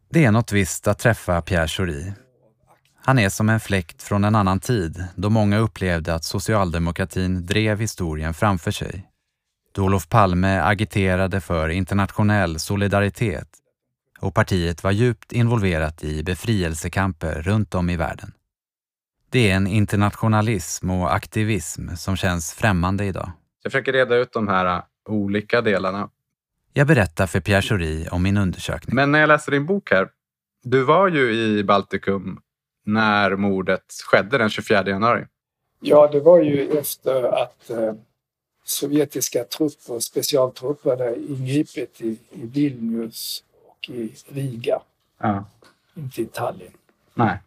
Det 0.10 0.26
är 0.26 0.32
något 0.32 0.52
visst 0.52 0.88
att 0.88 1.00
träffa 1.00 1.42
Pierre 1.42 1.68
Schori. 1.68 2.14
Han 3.06 3.20
är 3.20 3.30
som 3.30 3.50
en 3.50 3.60
fläkt 3.60 4.04
från 4.04 4.24
en 4.24 4.36
annan 4.36 4.60
tid 4.60 5.04
då 5.16 5.30
många 5.30 5.58
upplevde 5.58 6.14
att 6.14 6.24
socialdemokratin 6.24 7.46
drev 7.46 7.80
historien 7.80 8.34
framför 8.34 8.72
sig. 8.72 9.10
Då 9.76 9.84
Olof 9.84 10.10
Palme 10.10 10.62
agiterade 10.62 11.42
för 11.42 11.70
internationell 11.70 12.60
solidaritet 12.60 13.48
och 14.20 14.34
partiet 14.34 14.84
var 14.84 14.92
djupt 14.92 15.32
involverat 15.32 16.04
i 16.04 16.24
befrielsekamper 16.24 17.42
runt 17.42 17.76
om 17.76 17.90
i 17.90 17.98
världen. 17.98 18.32
Det 19.30 19.52
är 19.52 19.56
en 19.56 19.68
internationalism 19.68 20.90
och 20.90 21.16
aktivism 21.16 21.96
som 21.96 22.16
känns 22.16 22.54
främmande 22.54 23.06
idag. 23.06 23.32
Jag 23.64 23.72
försöker 23.72 23.94
reda 23.94 24.16
ut 24.16 24.34
de 24.34 24.48
här 24.48 24.78
uh, 24.78 24.84
olika 25.10 25.62
delarna. 25.62 26.10
Jag 26.74 26.88
berättar 26.88 27.28
för 27.28 27.40
Pierre 27.40 27.62
Schori 27.62 28.08
om 28.12 28.24
min 28.24 28.38
undersökning. 28.38 28.96
Men 28.96 29.12
när 29.12 29.20
jag 29.20 29.28
läste 29.28 29.52
din 29.52 29.66
bok 29.66 29.92
här. 29.92 30.10
Du 30.64 30.84
var 30.84 31.08
ju 31.08 31.34
i 31.34 31.64
Baltikum 31.64 32.40
när 32.86 33.36
mordet 33.36 33.86
skedde 34.06 34.38
den 34.38 34.50
24 34.50 34.90
januari. 34.90 35.26
Ja, 35.80 36.10
det 36.12 36.20
var 36.20 36.42
ju 36.42 36.72
efter 36.80 37.24
att 37.24 37.70
eh, 37.70 37.94
sovjetiska 38.64 39.44
trupper, 39.44 40.00
specialtrupper, 40.00 40.90
hade 40.90 41.16
ingripit 41.20 42.02
i, 42.02 42.08
i 42.08 42.18
Vilnius 42.46 43.44
och 43.68 43.90
i 43.90 44.14
Riga, 44.28 44.82
Ja. 45.20 45.46
inte 45.96 46.22
i 46.22 46.26
Tallinn. 46.26 46.72
Nej. 47.14 47.38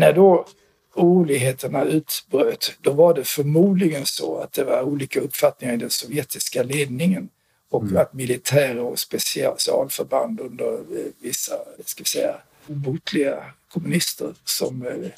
När 0.00 0.12
då 0.12 0.46
oroligheterna 0.94 1.84
utbröt, 1.84 2.72
då 2.80 2.92
var 2.92 3.14
det 3.14 3.24
förmodligen 3.24 4.06
så 4.06 4.38
att 4.38 4.52
det 4.52 4.64
var 4.64 4.82
olika 4.82 5.20
uppfattningar 5.20 5.74
i 5.74 5.76
den 5.76 5.90
sovjetiska 5.90 6.62
ledningen 6.62 7.28
och 7.68 7.82
Mm. 7.82 7.96
att 7.96 8.12
militärer 8.14 8.80
och 8.80 8.98
specialförband 8.98 10.40
under 10.40 10.72
eh, 10.72 11.06
vissa, 11.20 11.54
ska 11.84 12.02
vi 12.02 12.08
säga, 12.08 12.36
obotliga 12.68 13.44
kommunister 13.68 14.34
som 14.44 14.86
eh, 14.86 15.10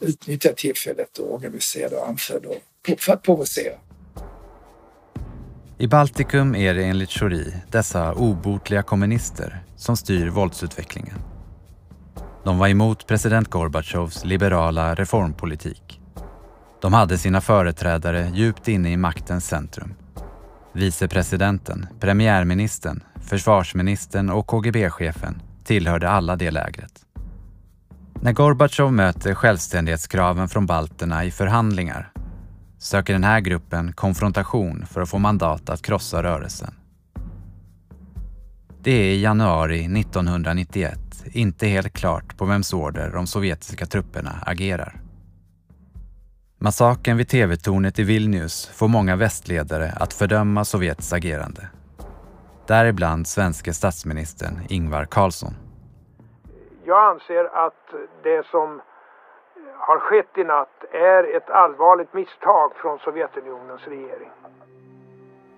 utnyttjade 0.00 0.56
tillfället 0.56 1.18
och 1.18 1.34
organiserade 1.34 1.96
och 1.96 2.08
anföll 2.08 2.46
och- 2.46 3.00
för 3.00 3.12
att 3.12 3.22
provocera. 3.22 3.78
I 5.78 5.86
Baltikum 5.86 6.54
är 6.54 6.74
det 6.74 6.84
enligt 6.84 7.10
Schori 7.10 7.54
dessa 7.70 8.14
obotliga 8.14 8.82
kommunister 8.82 9.62
som 9.76 9.96
styr 9.96 10.28
våldsutvecklingen. 10.28 11.18
De 12.44 12.58
var 12.58 12.68
emot 12.68 13.06
president 13.06 13.48
Gorbatjovs 13.50 14.24
liberala 14.24 14.94
reformpolitik. 14.94 16.00
De 16.82 16.92
hade 16.92 17.18
sina 17.18 17.40
företrädare 17.40 18.30
djupt 18.34 18.68
inne 18.68 18.92
i 18.92 18.96
maktens 18.96 19.46
centrum. 19.46 19.94
Vicepresidenten, 20.72 21.86
premiärministern, 22.00 23.02
försvarsministern 23.22 24.30
och 24.30 24.46
KGB-chefen 24.46 25.42
tillhörde 25.64 26.08
alla 26.08 26.36
det 26.36 26.50
lägret. 26.50 26.92
När 28.20 28.32
Gorbatjov 28.32 28.92
möter 28.92 29.34
självständighetskraven 29.34 30.48
från 30.48 30.66
balterna 30.66 31.24
i 31.24 31.30
förhandlingar 31.30 32.12
söker 32.78 33.12
den 33.12 33.24
här 33.24 33.40
gruppen 33.40 33.92
konfrontation 33.92 34.86
för 34.86 35.00
att 35.00 35.10
få 35.10 35.18
mandat 35.18 35.70
att 35.70 35.82
krossa 35.82 36.22
rörelsen. 36.22 36.74
Det 38.80 38.90
är 38.90 39.14
i 39.14 39.22
januari 39.22 40.00
1991 40.00 40.98
inte 41.32 41.66
helt 41.66 41.92
klart 41.92 42.36
på 42.36 42.44
vems 42.44 42.72
order 42.72 43.10
de 43.10 43.26
sovjetiska 43.26 43.86
trupperna 43.86 44.32
agerar. 44.46 45.00
Massakern 46.58 47.16
vid 47.16 47.28
TV-tornet 47.28 47.98
i 47.98 48.02
Vilnius 48.02 48.66
får 48.66 48.88
många 48.88 49.16
västledare 49.16 49.92
att 49.96 50.12
fördöma 50.12 50.64
Sovjets 50.64 51.12
agerande. 51.12 51.68
Däribland 52.66 53.26
svenske 53.26 53.74
statsministern 53.74 54.60
Ingvar 54.68 55.04
Carlsson. 55.04 55.54
Jag 56.84 57.12
anser 57.12 57.44
att 57.66 57.84
det 58.22 58.46
som 58.50 58.80
har 59.78 59.98
skett 59.98 60.38
i 60.38 60.44
natt 60.44 60.84
är 60.92 61.36
ett 61.36 61.50
allvarligt 61.50 62.14
misstag 62.14 62.72
från 62.76 62.98
Sovjetunionens 62.98 63.84
regering. 63.86 64.30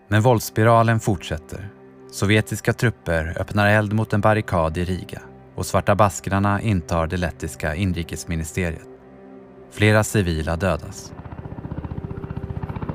Men 0.08 0.22
våldsspiralen 0.22 1.00
fortsätter. 1.00 1.68
Sovjetiska 2.10 2.72
trupper 2.72 3.36
öppnar 3.40 3.68
eld 3.68 3.92
mot 3.92 4.12
en 4.12 4.20
barrikad 4.20 4.76
i 4.78 4.84
Riga 4.84 5.20
och 5.54 5.66
svarta 5.66 5.94
baskrarna 5.94 6.60
intar 6.60 7.06
det 7.06 7.16
lettiska 7.16 7.74
inrikesministeriet. 7.74 8.88
Flera 9.70 10.04
civila 10.04 10.56
dödas. 10.56 11.12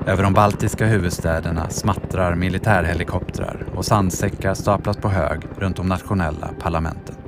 Över 0.06 0.22
de 0.22 0.32
baltiska 0.32 0.86
huvudstäderna 0.86 1.70
smattrar 1.70 2.34
militärhelikoptrar 2.34 3.66
och 3.76 3.84
sandsäckar 3.84 4.54
staplas 4.54 4.96
på 4.96 5.08
hög 5.08 5.40
runt 5.58 5.76
de 5.76 5.88
nationella 5.88 6.50
parlamenten. 6.60 7.23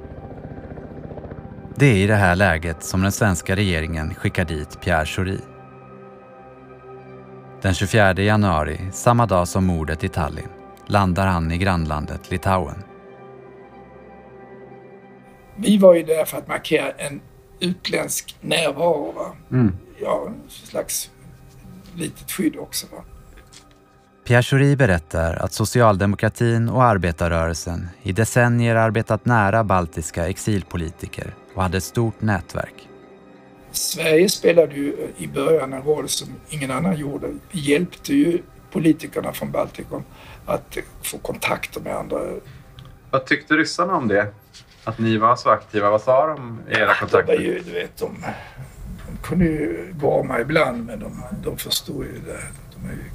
Det 1.78 1.86
är 1.86 1.96
i 1.96 2.06
det 2.06 2.14
här 2.14 2.36
läget 2.36 2.82
som 2.82 3.02
den 3.02 3.12
svenska 3.12 3.56
regeringen 3.56 4.14
skickar 4.14 4.44
dit 4.44 4.80
Pierre 4.80 5.06
Schori. 5.06 5.40
Den 7.62 7.74
24 7.74 8.12
januari, 8.12 8.80
samma 8.92 9.26
dag 9.26 9.48
som 9.48 9.64
mordet 9.64 10.04
i 10.04 10.08
Tallinn, 10.08 10.48
landar 10.86 11.26
han 11.26 11.52
i 11.52 11.58
grannlandet 11.58 12.30
Litauen. 12.30 12.82
Vi 15.56 15.78
var 15.78 15.94
ju 15.94 16.02
där 16.02 16.24
för 16.24 16.38
att 16.38 16.48
markera 16.48 16.90
en 16.90 17.20
utländsk 17.60 18.36
närvaro. 18.40 19.12
Va? 19.12 19.36
Mm. 19.50 19.76
Ja, 20.00 20.26
en 20.26 20.50
slags 20.50 21.10
litet 21.94 22.30
skydd 22.30 22.56
också. 22.56 22.86
Va? 22.92 23.04
Pierre 24.24 24.42
Schori 24.42 24.76
berättar 24.76 25.34
att 25.34 25.52
socialdemokratin 25.52 26.68
och 26.68 26.84
arbetarrörelsen 26.84 27.88
i 28.02 28.12
decennier 28.12 28.74
arbetat 28.74 29.24
nära 29.24 29.64
baltiska 29.64 30.28
exilpolitiker 30.28 31.34
och 31.56 31.62
hade 31.62 31.76
ett 31.76 31.84
stort 31.84 32.20
nätverk. 32.20 32.88
Sverige 33.72 34.28
spelade 34.28 34.74
ju 34.74 35.08
i 35.18 35.26
början 35.26 35.72
en 35.72 35.82
roll 35.82 36.08
som 36.08 36.28
ingen 36.48 36.70
annan 36.70 36.96
gjorde. 36.96 37.26
Vi 37.50 37.60
hjälpte 37.60 38.14
ju 38.14 38.42
politikerna 38.70 39.32
från 39.32 39.50
Baltikum 39.50 40.02
att 40.46 40.78
få 41.02 41.18
kontakter 41.18 41.80
med 41.80 41.96
andra. 41.96 42.20
Vad 43.10 43.26
tyckte 43.26 43.54
ryssarna 43.54 43.96
om 43.96 44.08
det? 44.08 44.32
Att 44.84 44.98
ni 44.98 45.16
var 45.16 45.36
så 45.36 45.50
aktiva? 45.50 45.90
Vad 45.90 46.00
sa 46.00 46.26
de 46.26 46.60
i 46.70 46.74
era 46.74 46.94
kontakter? 46.94 47.32
Det 47.32 47.38
var 47.38 47.44
ju, 47.44 47.62
du 47.62 47.70
vet, 47.72 47.96
de, 47.96 48.24
de 49.06 49.16
kunde 49.22 49.44
ju 49.44 49.94
gorma 50.00 50.40
ibland 50.40 50.86
men 50.86 51.00
de, 51.00 51.22
de 51.44 51.56
förstod 51.56 52.04
ju 52.04 52.12
det. 52.12 52.42
De 52.74 52.88
är 52.88 52.92
ju 52.92 53.10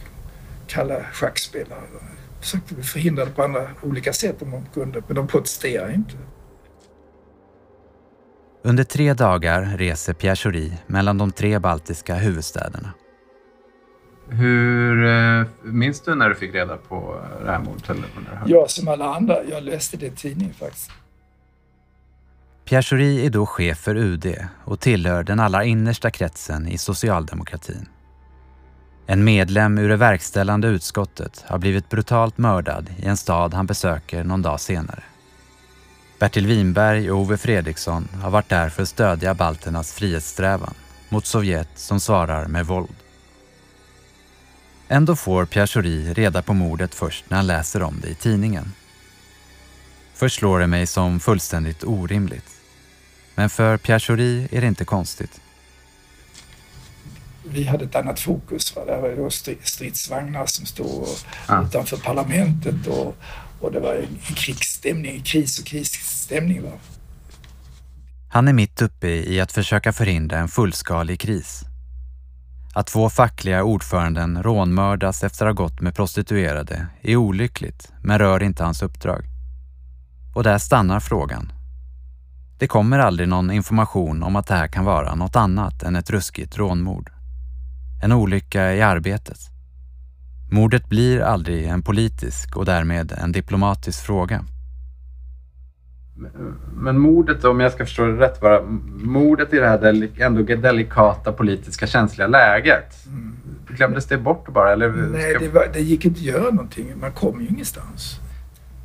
kalla 0.67 1.03
schackspelare. 1.03 1.81
De 1.91 2.41
försökte 2.41 2.83
förhindra 2.83 3.25
det 3.25 3.31
på 3.31 3.43
andra 3.43 3.67
olika 3.81 4.13
sätt 4.13 4.41
om 4.41 4.51
de 4.51 4.65
kunde, 4.74 5.03
men 5.07 5.15
de 5.15 5.27
protesterade 5.27 5.93
inte. 5.93 6.15
Under 8.63 8.84
tre 8.84 9.13
dagar 9.13 9.77
reser 9.77 10.13
Pierre 10.13 10.36
Schori 10.36 10.74
mellan 10.88 11.18
de 11.18 11.32
tre 11.32 11.60
baltiska 11.60 12.15
huvudstäderna. 12.15 12.94
Hur 14.30 15.06
eh, 15.06 15.46
minns 15.63 16.01
du 16.01 16.15
när 16.15 16.30
du 16.30 16.36
fick 16.36 16.56
reda 16.56 16.77
på 16.77 17.22
det 17.46 17.51
här 17.51 17.60
mordet? 17.60 17.98
Jag 18.46 18.70
som 18.70 18.88
alla 18.88 19.15
andra, 19.15 19.44
jag 19.44 19.63
läste 19.63 19.98
det 19.98 20.06
i 20.06 20.12
tidningen 20.12 20.53
faktiskt. 20.53 20.91
Pierre 22.65 22.84
Schori 22.84 23.25
är 23.25 23.30
då 23.30 23.46
chef 23.46 23.77
för 23.77 23.96
UD 23.96 24.35
och 24.66 24.79
tillhör 24.79 25.24
den 25.24 25.40
allra 25.40 25.64
innersta 25.64 26.12
kretsen 26.12 26.68
i 26.68 26.77
socialdemokratin. 26.77 27.88
En 29.07 29.24
medlem 29.24 29.77
ur 29.77 29.90
det 29.90 29.98
verkställande 29.98 30.68
utskottet 30.68 31.44
har 31.48 31.57
blivit 31.57 31.90
brutalt 31.90 32.38
mördad 32.38 32.90
i 32.98 33.05
en 33.05 33.18
stad 33.18 33.53
han 33.53 33.66
besöker 33.66 34.24
någon 34.24 34.42
dag 34.42 34.59
senare. 34.59 35.03
Bertil 36.22 36.48
Winberg 36.48 37.12
och 37.12 37.20
Ove 37.20 37.38
Fredriksson 37.38 38.07
har 38.22 38.29
varit 38.29 38.50
där 38.50 38.70
för 38.70 38.84
att 38.84 38.90
stödja 38.90 39.34
balternas 39.34 39.94
frihetssträvan 39.94 40.74
mot 41.10 41.25
Sovjet 41.25 41.68
som 41.75 42.00
svarar 42.00 42.48
med 42.48 42.66
våld. 42.66 42.96
Ändå 44.88 45.16
får 45.16 45.46
Pierre 45.46 45.68
Schori 45.68 46.14
reda 46.14 46.42
på 46.42 46.53
mordet 46.53 46.96
först 46.96 47.29
när 47.29 47.38
han 47.38 47.48
läser 47.48 47.84
om 47.84 48.00
det 48.01 48.07
i 48.07 48.16
tidningen. 48.16 48.74
Först 50.14 50.36
slår 50.40 50.60
det 50.60 50.68
mig 50.68 50.88
som 50.88 51.20
fullständigt 51.20 51.84
orimligt. 51.84 52.50
Men 53.36 53.50
för 53.50 53.77
Pierre 53.77 54.00
Schori 54.00 54.48
är 54.51 54.62
det 54.62 54.68
inte 54.68 54.86
konstigt. 54.86 55.42
Vi 57.44 57.64
hade 57.64 57.86
ett 57.86 57.96
annat 57.96 58.20
fokus. 58.20 58.75
Va? 58.75 58.86
Det 58.86 59.01
var 59.01 59.16
då 59.16 59.29
stridsvagnar 59.64 60.46
som 60.46 60.66
stod 60.66 61.07
Ja. 61.48 61.64
utanför 61.64 61.98
parlamentet 61.98 62.88
och, 62.88 63.16
och 63.61 63.71
det 63.71 63.79
var 63.79 63.93
en 63.93 64.35
krigsstämning, 64.35 65.21
kris 65.21 65.59
och 65.59 65.65
krisstämning. 65.65 66.63
Va? 66.63 66.71
Han 68.29 68.47
är 68.47 68.53
mitt 68.53 68.81
uppe 68.81 69.07
i 69.07 69.41
att 69.41 69.51
försöka 69.51 69.93
förhindra 69.93 70.37
en 70.37 70.47
fullskalig 70.47 71.19
kris. 71.19 71.63
Att 72.74 72.87
två 72.87 73.09
fackliga 73.09 73.63
ordföranden 73.63 74.43
rånmördas 74.43 75.24
efter 75.24 75.45
att 75.45 75.57
ha 75.57 75.63
gått 75.63 75.81
med 75.81 75.95
prostituerade 75.95 76.87
är 77.01 77.15
olyckligt 77.15 77.91
men 78.01 78.19
rör 78.19 78.43
inte 78.43 78.63
hans 78.63 78.81
uppdrag. 78.81 79.25
Och 80.35 80.43
där 80.43 80.57
stannar 80.57 81.00
frågan. 81.00 81.51
Det 82.59 82.67
kommer 82.67 83.00
aldrig 83.00 83.29
någon 83.29 83.51
information 83.51 84.24
om 84.24 84.35
att 84.35 84.47
det 84.47 84.55
här 84.55 84.67
kan 84.67 84.85
vara 84.85 85.15
något 85.15 85.35
annat 85.35 85.83
än 85.83 85.95
ett 85.95 86.09
ruskigt 86.09 86.57
rånmord. 86.57 87.11
En 88.03 88.11
olycka 88.11 88.74
i 88.74 88.81
arbetet. 88.81 89.50
Mordet 90.53 90.90
blir 90.90 91.22
aldrig 91.22 91.66
en 91.66 91.81
politisk 91.81 92.57
och 92.57 92.66
därmed 92.66 93.11
en 93.11 93.31
diplomatisk 93.31 94.05
fråga. 94.05 94.46
Men 96.74 97.00
mordet, 97.00 97.44
om 97.44 97.59
jag 97.59 97.72
ska 97.72 97.85
förstå 97.85 98.05
det 98.05 98.20
rätt, 98.20 98.42
bara, 98.42 98.61
mordet 99.03 99.53
i 99.53 99.57
det 99.57 99.68
här 99.68 100.09
ändå 100.22 100.55
delikata 100.55 101.31
politiska 101.31 101.87
känsliga 101.87 102.27
läget. 102.27 102.96
Glömdes 103.68 104.05
det 104.05 104.18
bort 104.18 104.50
bara? 104.53 104.72
Eller 104.72 104.90
Nej, 104.90 105.37
det, 105.40 105.50
var, 105.50 105.68
det 105.74 105.79
gick 105.79 106.05
inte 106.05 106.18
att 106.18 106.25
göra 106.25 106.51
någonting. 106.51 106.94
Man 107.01 107.11
kom 107.11 107.42
ju 107.42 107.48
ingenstans. 107.48 108.20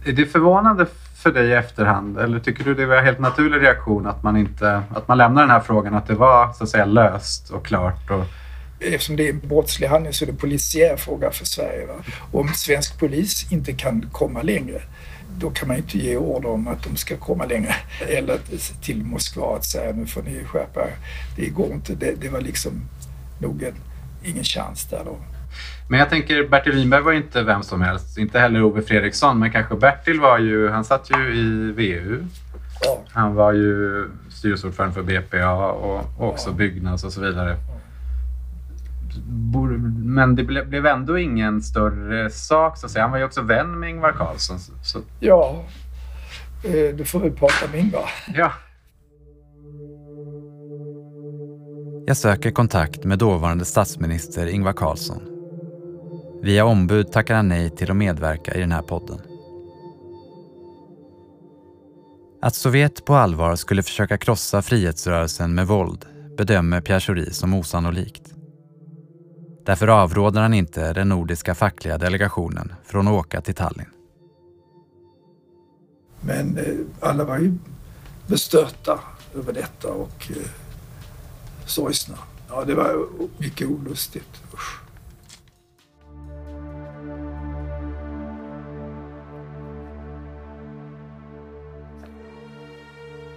Är 0.04 0.12
det 0.12 0.26
förvånande 0.26 0.86
för 1.16 1.32
dig 1.32 1.48
i 1.48 1.52
efterhand? 1.52 2.18
Eller 2.18 2.38
tycker 2.38 2.64
du 2.64 2.74
det 2.74 2.86
var 2.86 2.96
en 2.96 3.04
helt 3.04 3.20
naturlig 3.20 3.62
reaktion 3.62 4.06
att 4.06 4.22
man, 4.22 4.36
inte, 4.36 4.82
att 4.94 5.08
man 5.08 5.18
lämnar 5.18 5.42
den 5.42 5.50
här 5.50 5.60
frågan, 5.60 5.94
att 5.94 6.06
det 6.06 6.14
var 6.14 6.52
så 6.52 6.64
att 6.64 6.70
säga 6.70 6.84
löst 6.84 7.50
och 7.50 7.66
klart? 7.66 8.10
Och, 8.10 8.24
Eftersom 8.80 9.16
det 9.16 9.28
är 9.28 9.32
en 9.32 9.40
brottslig 9.48 9.88
handling 9.88 10.12
så 10.12 10.24
är 10.24 10.26
det 10.26 10.32
en 10.32 10.36
polisiär 10.36 10.96
fråga 10.96 11.30
för 11.30 11.44
Sverige. 11.44 11.86
Va? 11.86 11.94
Om 12.32 12.48
svensk 12.54 12.98
polis 12.98 13.52
inte 13.52 13.72
kan 13.72 14.08
komma 14.12 14.42
längre 14.42 14.82
då 15.38 15.50
kan 15.50 15.68
man 15.68 15.76
inte 15.76 15.98
ge 15.98 16.16
order 16.16 16.48
om 16.48 16.68
att 16.68 16.82
de 16.82 16.96
ska 16.96 17.16
komma 17.16 17.44
längre. 17.44 17.74
Eller 18.08 18.38
till 18.82 19.04
Moskva 19.04 19.56
att 19.56 19.64
säga 19.64 19.92
nu 19.92 20.06
får 20.06 20.22
ni 20.22 20.44
skärpa. 20.44 20.86
Det 21.36 21.46
går 21.46 21.72
inte. 21.72 21.94
Det, 21.94 22.14
det 22.20 22.28
var 22.28 22.40
liksom 22.40 22.72
nog 23.38 23.62
en, 23.62 23.74
ingen 24.24 24.44
chans 24.44 24.84
där 24.84 25.02
då. 25.04 25.16
men 25.88 25.98
jag 25.98 26.10
tänker, 26.10 26.48
Bertil 26.48 26.72
Winberg 26.72 27.02
var 27.02 27.12
inte 27.12 27.42
vem 27.42 27.62
som 27.62 27.82
helst, 27.82 28.18
inte 28.18 28.38
heller 28.38 28.62
Ove 28.62 28.82
Fredriksson, 28.82 29.38
men 29.38 29.52
kanske 29.52 29.74
Bertil 29.74 30.20
var 30.20 30.38
ju, 30.38 30.68
han 30.68 30.84
satt 30.84 31.10
ju 31.10 31.34
i 31.34 31.72
VU. 31.72 32.24
Ja. 32.80 33.00
Han 33.08 33.34
var 33.34 33.52
ju 33.52 34.04
styrelseordförande 34.30 34.94
för 34.94 35.02
BPA 35.02 35.50
och 35.50 36.04
och 36.18 36.28
också 36.28 36.52
Byggnads 36.52 37.04
och 37.04 37.12
så 37.12 37.20
vidare. 37.20 37.56
Bor- 37.56 37.75
Men 40.04 40.36
det 40.36 40.44
ble, 40.44 40.64
blev 40.64 40.86
ändå 40.86 41.18
ingen 41.18 41.62
större 41.62 42.30
sak 42.30 42.78
så 42.78 42.86
att 42.86 42.92
säga. 42.92 43.02
Han 43.02 43.10
var 43.10 43.18
ju 43.18 43.24
också 43.24 43.42
vän 43.42 43.78
med 43.78 43.90
Ingvar 43.90 44.12
Carlsson. 44.12 44.58
Så, 44.82 44.98
Ja, 45.20 45.64
eh, 46.64 46.96
du 46.96 47.04
får 47.04 47.20
väl 47.20 47.32
prata 47.32 47.70
med 47.72 47.80
Ingvar. 47.80 48.10
ja. 48.34 48.52
Jag 52.06 52.16
söker 52.16 52.50
kontakt 52.50 53.04
med 53.04 53.18
dåvarande 53.18 53.64
statsminister 53.64 54.46
Ingvar 54.46 54.72
Carlsson. 54.72 55.22
Via 56.42 56.64
ombud 56.64 57.12
tackar 57.12 57.34
han 57.34 57.48
nej 57.48 57.70
till 57.70 57.90
att 57.90 57.96
medverka 57.96 58.54
i 58.54 58.60
den 58.60 58.72
här 58.72 58.82
podden. 58.82 59.20
Att 62.42 62.54
Sovjet 62.54 63.04
på 63.04 63.14
allvar 63.14 63.56
skulle 63.56 63.82
försöka 63.82 64.18
krossa 64.18 64.62
frihetsrörelsen 64.62 65.54
med 65.54 65.66
våld 65.66 66.06
bedömer 66.38 66.80
Pierre 66.80 67.00
Schori 67.00 67.30
som 67.30 67.54
osannolikt. 67.54 68.35
Därför 69.66 69.88
avråder 69.88 70.40
han 70.40 70.54
inte 70.54 70.92
den 70.92 71.08
nordiska 71.08 71.54
fackliga 71.54 71.98
delegationen 71.98 72.72
från 72.84 73.08
att 73.08 73.14
åka 73.14 73.40
till 73.40 73.54
Tallinn. 73.54 73.90
Men 76.20 76.58
eh, 76.58 76.64
alla 77.00 77.24
var 77.24 77.38
ju 77.38 77.52
bestörta 78.26 79.00
över 79.34 79.52
detta 79.52 79.88
och 79.88 80.30
eh, 80.30 80.50
sorgsna. 81.66 82.18
Ja, 82.48 82.64
det 82.64 82.74
var 82.74 83.06
mycket 83.38 83.68
olustigt. 83.68 84.42
Usch. 84.54 84.80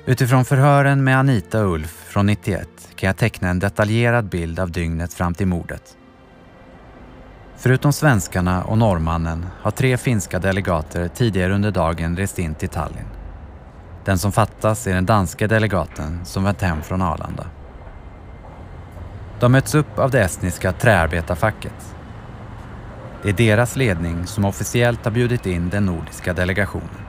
Utifrån 0.06 0.46
förhören 0.46 1.04
med 1.04 1.20
Anita 1.20 1.66
och 1.66 1.74
Ulf 1.74 2.04
från 2.08 2.26
91 2.26 2.70
kan 2.96 3.08
jag 3.08 3.18
teckna 3.18 3.50
en 3.50 3.60
detaljerad 3.60 4.26
bild 4.30 4.60
av 4.60 4.72
dygnet 4.72 5.14
fram 5.14 5.34
till 5.34 5.48
mordet 5.48 5.96
Förutom 7.62 7.94
svenskarna 7.94 8.64
och 8.64 8.78
norrmannen 8.78 9.46
har 9.62 9.72
tre 9.72 9.98
finska 9.98 10.40
delegater 10.40 11.08
tidigare 11.08 11.54
under 11.54 11.72
dagen 11.72 12.18
rest 12.18 12.40
in 12.40 12.56
till 12.56 12.70
Tallinn. 12.70 13.08
Den 14.06 14.18
som 14.18 14.32
fattas 14.32 14.88
är 14.88 14.94
den 14.94 15.06
danska 15.06 15.48
delegaten 15.48 16.26
som 16.26 16.44
vänt 16.44 16.62
hem 16.62 16.82
från 16.82 17.02
Arlanda. 17.02 17.46
De 19.40 19.52
möts 19.52 19.76
upp 19.76 20.00
av 20.00 20.12
det 20.12 20.24
estniska 20.24 20.72
träarbetarfacket. 20.72 21.96
Det 23.24 23.30
är 23.30 23.34
deras 23.34 23.76
ledning 23.76 24.28
som 24.28 24.46
officiellt 24.46 25.06
har 25.06 25.12
bjudit 25.12 25.46
in 25.46 25.70
den 25.70 25.86
nordiska 25.86 26.34
delegationen. 26.34 27.06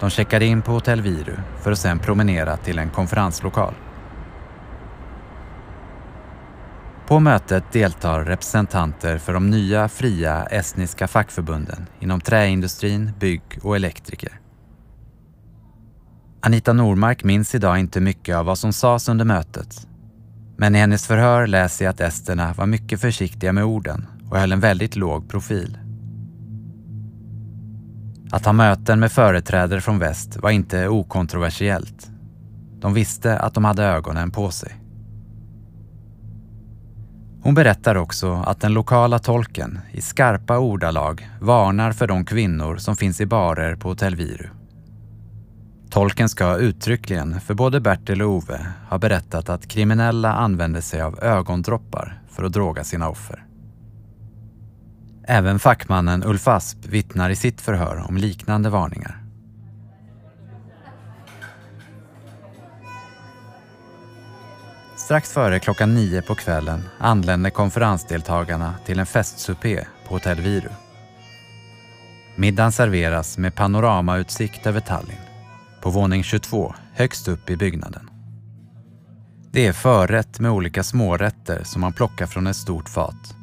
De 0.00 0.10
checkar 0.10 0.42
in 0.42 0.62
på 0.62 0.72
Hotell 0.72 1.00
Viru 1.00 1.36
för 1.60 1.72
att 1.72 1.78
sedan 1.78 1.98
promenera 1.98 2.56
till 2.56 2.78
en 2.78 2.90
konferenslokal. 2.90 3.74
På 7.06 7.20
mötet 7.20 7.72
deltar 7.72 8.24
representanter 8.24 9.18
för 9.18 9.32
de 9.32 9.50
nya 9.50 9.88
fria 9.88 10.46
estniska 10.46 11.08
fackförbunden 11.08 11.86
inom 12.00 12.20
träindustrin, 12.20 13.10
bygg 13.20 13.42
och 13.62 13.76
elektriker. 13.76 14.40
Anita 16.40 16.72
Normark 16.72 17.24
minns 17.24 17.54
idag 17.54 17.78
inte 17.78 18.00
mycket 18.00 18.36
av 18.36 18.46
vad 18.46 18.58
som 18.58 18.72
sades 18.72 19.08
under 19.08 19.24
mötet. 19.24 19.86
Men 20.56 20.74
i 20.74 20.78
hennes 20.78 21.06
förhör 21.06 21.46
läser 21.46 21.84
jag 21.84 21.92
att 21.92 22.00
esterna 22.00 22.52
var 22.52 22.66
mycket 22.66 23.00
försiktiga 23.00 23.52
med 23.52 23.64
orden 23.64 24.06
och 24.30 24.38
höll 24.38 24.52
en 24.52 24.60
väldigt 24.60 24.96
låg 24.96 25.28
profil. 25.28 25.78
Att 28.30 28.44
ha 28.44 28.52
möten 28.52 29.00
med 29.00 29.12
företrädare 29.12 29.80
från 29.80 29.98
väst 29.98 30.36
var 30.36 30.50
inte 30.50 30.88
okontroversiellt. 30.88 32.10
De 32.80 32.94
visste 32.94 33.38
att 33.38 33.54
de 33.54 33.64
hade 33.64 33.84
ögonen 33.84 34.30
på 34.30 34.50
sig. 34.50 34.83
Hon 37.44 37.54
berättar 37.54 37.94
också 37.94 38.32
att 38.46 38.60
den 38.60 38.72
lokala 38.72 39.18
tolken 39.18 39.80
i 39.92 40.00
skarpa 40.00 40.58
ordalag 40.58 41.28
varnar 41.40 41.92
för 41.92 42.06
de 42.06 42.24
kvinnor 42.24 42.76
som 42.76 42.96
finns 42.96 43.20
i 43.20 43.26
barer 43.26 43.76
på 43.76 43.88
Hotell 43.88 44.16
Viru. 44.16 44.48
Tolken 45.90 46.28
ska 46.28 46.56
uttryckligen 46.56 47.40
för 47.40 47.54
både 47.54 47.80
Bertil 47.80 48.22
och 48.22 48.30
Ove 48.30 48.66
ha 48.88 48.98
berättat 48.98 49.48
att 49.48 49.68
kriminella 49.68 50.32
använder 50.32 50.80
sig 50.80 51.00
av 51.00 51.18
ögondroppar 51.22 52.22
för 52.30 52.44
att 52.44 52.52
droga 52.52 52.84
sina 52.84 53.08
offer. 53.08 53.44
Även 55.24 55.58
fackmannen 55.58 56.24
Ulf 56.24 56.48
Asp 56.48 56.86
vittnar 56.86 57.30
i 57.30 57.36
sitt 57.36 57.60
förhör 57.60 58.04
om 58.08 58.16
liknande 58.16 58.70
varningar. 58.70 59.23
Strax 65.04 65.32
före 65.32 65.58
klockan 65.58 65.94
nio 65.94 66.22
på 66.22 66.34
kvällen 66.34 66.88
anländer 66.98 67.50
konferensdeltagarna 67.50 68.74
till 68.84 68.98
en 68.98 69.06
festsupé 69.06 69.84
på 70.08 70.14
Hotell 70.14 70.40
Viru. 70.40 70.68
Middagen 72.36 72.72
serveras 72.72 73.38
med 73.38 73.54
panoramautsikt 73.54 74.66
över 74.66 74.80
Tallinn, 74.80 75.16
på 75.82 75.90
våning 75.90 76.22
22, 76.22 76.74
högst 76.92 77.28
upp 77.28 77.50
i 77.50 77.56
byggnaden. 77.56 78.10
Det 79.52 79.66
är 79.66 79.72
förrätt 79.72 80.40
med 80.40 80.50
olika 80.50 80.82
smårätter 80.82 81.64
som 81.64 81.80
man 81.80 81.92
plockar 81.92 82.26
från 82.26 82.46
ett 82.46 82.56
stort 82.56 82.88
fat. 82.88 83.34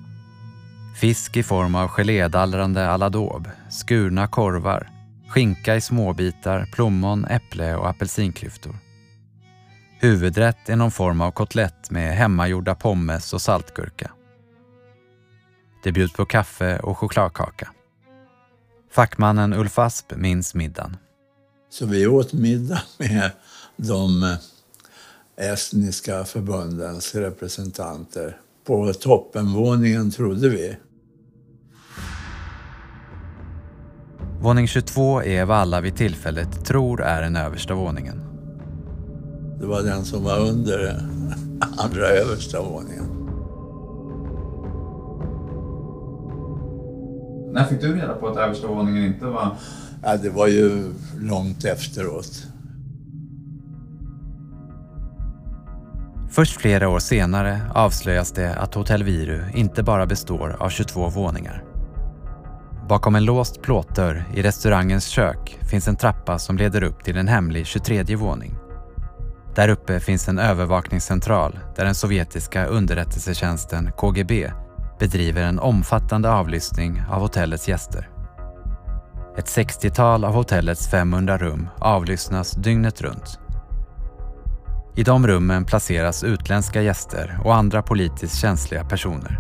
Fisk 1.00 1.38
i 1.38 1.44
form 1.44 1.76
av 1.76 1.88
gelédallrande 1.88 2.90
aladåb, 2.90 3.48
skurna 3.70 4.28
korvar, 4.28 4.90
skinka 5.30 5.76
i 5.76 5.82
småbitar, 5.82 6.70
plommon, 6.76 7.26
äpple 7.26 7.76
och 7.76 7.90
apelsinklyftor. 7.90 8.91
Huvudrätt 10.04 10.70
är 10.70 10.76
någon 10.76 10.92
form 10.92 11.22
av 11.22 11.32
kotlett 11.32 11.92
med 11.92 12.16
hemmagjorda 12.16 12.76
pommes 12.76 13.34
och 13.34 13.42
saltgurka. 13.42 14.12
Det 15.84 15.92
bjuds 15.92 16.14
på 16.14 16.26
kaffe 16.26 16.80
och 16.80 16.98
chokladkaka. 16.98 17.72
Fackmannen 18.92 19.54
Ulf 19.54 19.80
Asp 19.80 20.16
minns 20.16 20.56
middagen. 20.56 20.98
Så 21.70 21.86
vi 21.86 22.08
åt 22.08 22.34
middag 22.34 22.82
med 22.98 23.32
de 23.78 24.36
estniska 25.38 26.24
förbundens 26.24 27.16
representanter 27.16 28.38
på 28.68 28.94
toppenvåningen, 28.94 30.12
trodde 30.12 30.50
vi. 30.50 30.78
Våning 34.40 34.68
22 34.68 35.24
är 35.24 35.46
vad 35.46 35.58
alla 35.58 35.82
vid 35.82 35.96
tillfället 35.96 36.66
tror 36.66 37.02
är 37.02 37.22
den 37.22 37.36
översta 37.36 37.74
våningen. 37.74 38.31
Det 39.62 39.68
var 39.68 39.82
den 39.82 40.06
som 40.06 40.24
var 40.24 40.40
under 40.40 40.88
andra 41.78 42.08
översta 42.08 42.62
våningen. 42.62 43.06
När 47.54 47.66
fick 47.66 47.82
du 47.82 47.96
reda 47.96 48.14
på 48.14 48.28
att 48.28 48.38
översta 48.38 48.68
våningen 48.68 49.06
inte 49.06 49.26
var... 49.26 49.56
Ja, 50.04 50.18
det 50.18 50.30
var 50.30 50.48
ju 50.48 50.94
långt 51.20 51.66
efteråt. 51.66 52.48
Först 56.30 56.62
flera 56.62 56.90
år 56.90 57.00
senare 57.00 57.62
avslöjas 57.74 58.32
det 58.32 58.56
att 58.56 58.74
Hotell 58.76 59.04
Viru 59.04 59.44
inte 59.54 59.84
bara 59.84 60.06
består 60.06 60.56
av 60.60 60.70
22 60.70 61.10
våningar. 61.10 61.64
Bakom 62.90 63.16
en 63.16 63.26
låst 63.26 63.62
plåtdörr 63.62 64.26
i 64.36 64.42
restaurangens 64.42 65.06
kök 65.06 65.60
finns 65.72 65.88
en 65.88 65.96
trappa 65.96 66.40
som 66.40 66.58
leder 66.58 66.84
upp 66.84 67.04
till 67.04 67.18
en 67.18 67.28
hemlig 67.28 67.66
23 67.66 68.16
våning. 68.16 68.61
Där 69.56 69.70
uppe 69.70 70.00
finns 70.00 70.28
en 70.28 70.40
övervakningscentral 70.40 71.60
där 71.76 71.86
den 71.86 71.96
sovjetiska 71.96 72.66
underrättelsetjänsten 72.66 73.92
KGB 73.98 74.52
bedriver 75.00 75.42
en 75.42 75.60
omfattande 75.60 76.32
avlyssning 76.32 77.04
av 77.10 77.22
hotellets 77.22 77.68
gäster. 77.68 78.10
Ett 79.38 79.46
60-tal 79.46 80.26
av 80.26 80.34
hotellets 80.34 80.88
500 80.88 81.38
rum 81.38 81.70
avlyssnas 81.80 82.52
dygnet 82.52 83.02
runt. 83.02 83.40
I 84.96 85.04
de 85.04 85.28
rummen 85.28 85.66
placeras 85.66 86.24
utländska 86.24 86.82
gäster 86.82 87.40
och 87.44 87.56
andra 87.56 87.82
politiskt 87.82 88.40
känsliga 88.40 88.86
personer. 88.86 89.40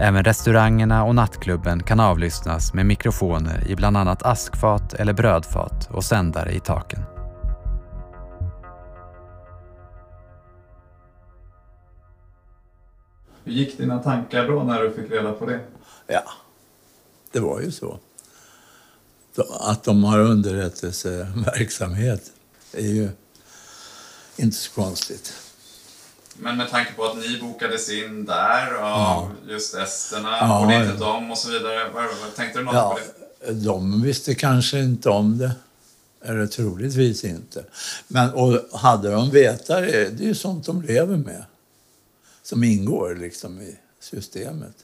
Även 0.00 0.24
restaurangerna 0.24 1.04
och 1.04 1.14
nattklubben 1.14 1.82
kan 1.82 2.00
avlyssnas 2.00 2.74
med 2.74 2.86
mikrofoner 2.86 3.66
i 3.66 3.76
bland 3.76 3.96
annat 3.96 4.22
askfat 4.22 4.94
eller 4.94 5.12
brödfat 5.12 5.88
och 5.90 6.04
sändare 6.04 6.52
i 6.52 6.60
taken. 6.60 7.00
Hur 13.44 13.52
gick 13.52 13.78
dina 13.78 14.02
tankar 14.02 14.48
då 14.48 14.62
när 14.62 14.82
du 14.82 14.92
fick 14.92 15.10
reda 15.10 15.32
på 15.32 15.46
det? 15.46 15.60
Ja, 16.06 16.24
det 17.32 17.40
var 17.40 17.60
ju 17.60 17.70
så. 17.70 17.98
Att 19.60 19.84
de 19.84 20.04
har 20.04 20.18
underrättelseverksamhet 20.18 22.32
är 22.72 22.88
ju 22.88 23.08
inte 24.36 24.56
så 24.56 24.70
konstigt. 24.70 25.32
Men 26.36 26.56
med 26.56 26.70
tanke 26.70 26.92
på 26.92 27.04
att 27.04 27.16
ni 27.16 27.40
bokades 27.40 27.90
in 27.90 28.24
där 28.24 28.74
av 28.74 28.80
ja. 28.80 29.30
just 29.48 29.74
esterna, 29.74 30.38
ja, 30.40 30.60
borde 30.60 30.74
inte 30.74 30.96
de 31.04 31.30
och 31.30 31.38
så 31.38 31.50
vidare. 31.50 31.90
Tänkte 32.36 32.58
du 32.58 32.64
något 32.64 32.74
ja, 32.74 32.94
på 32.94 33.00
det? 33.46 33.52
De 33.52 34.02
visste 34.02 34.34
kanske 34.34 34.78
inte 34.78 35.08
om 35.08 35.38
det. 35.38 35.52
Eller 36.24 36.46
troligtvis 36.46 37.24
inte. 37.24 37.64
Men, 38.08 38.30
och 38.30 38.78
hade 38.78 39.10
de 39.10 39.30
vetat 39.30 39.66
det, 39.66 40.18
det 40.18 40.24
är 40.24 40.28
ju 40.28 40.34
sånt 40.34 40.66
de 40.66 40.82
lever 40.82 41.16
med. 41.16 41.44
Som 42.46 42.64
ingår 42.64 43.14
liksom 43.14 43.60
i 43.60 43.76
systemet. 44.00 44.74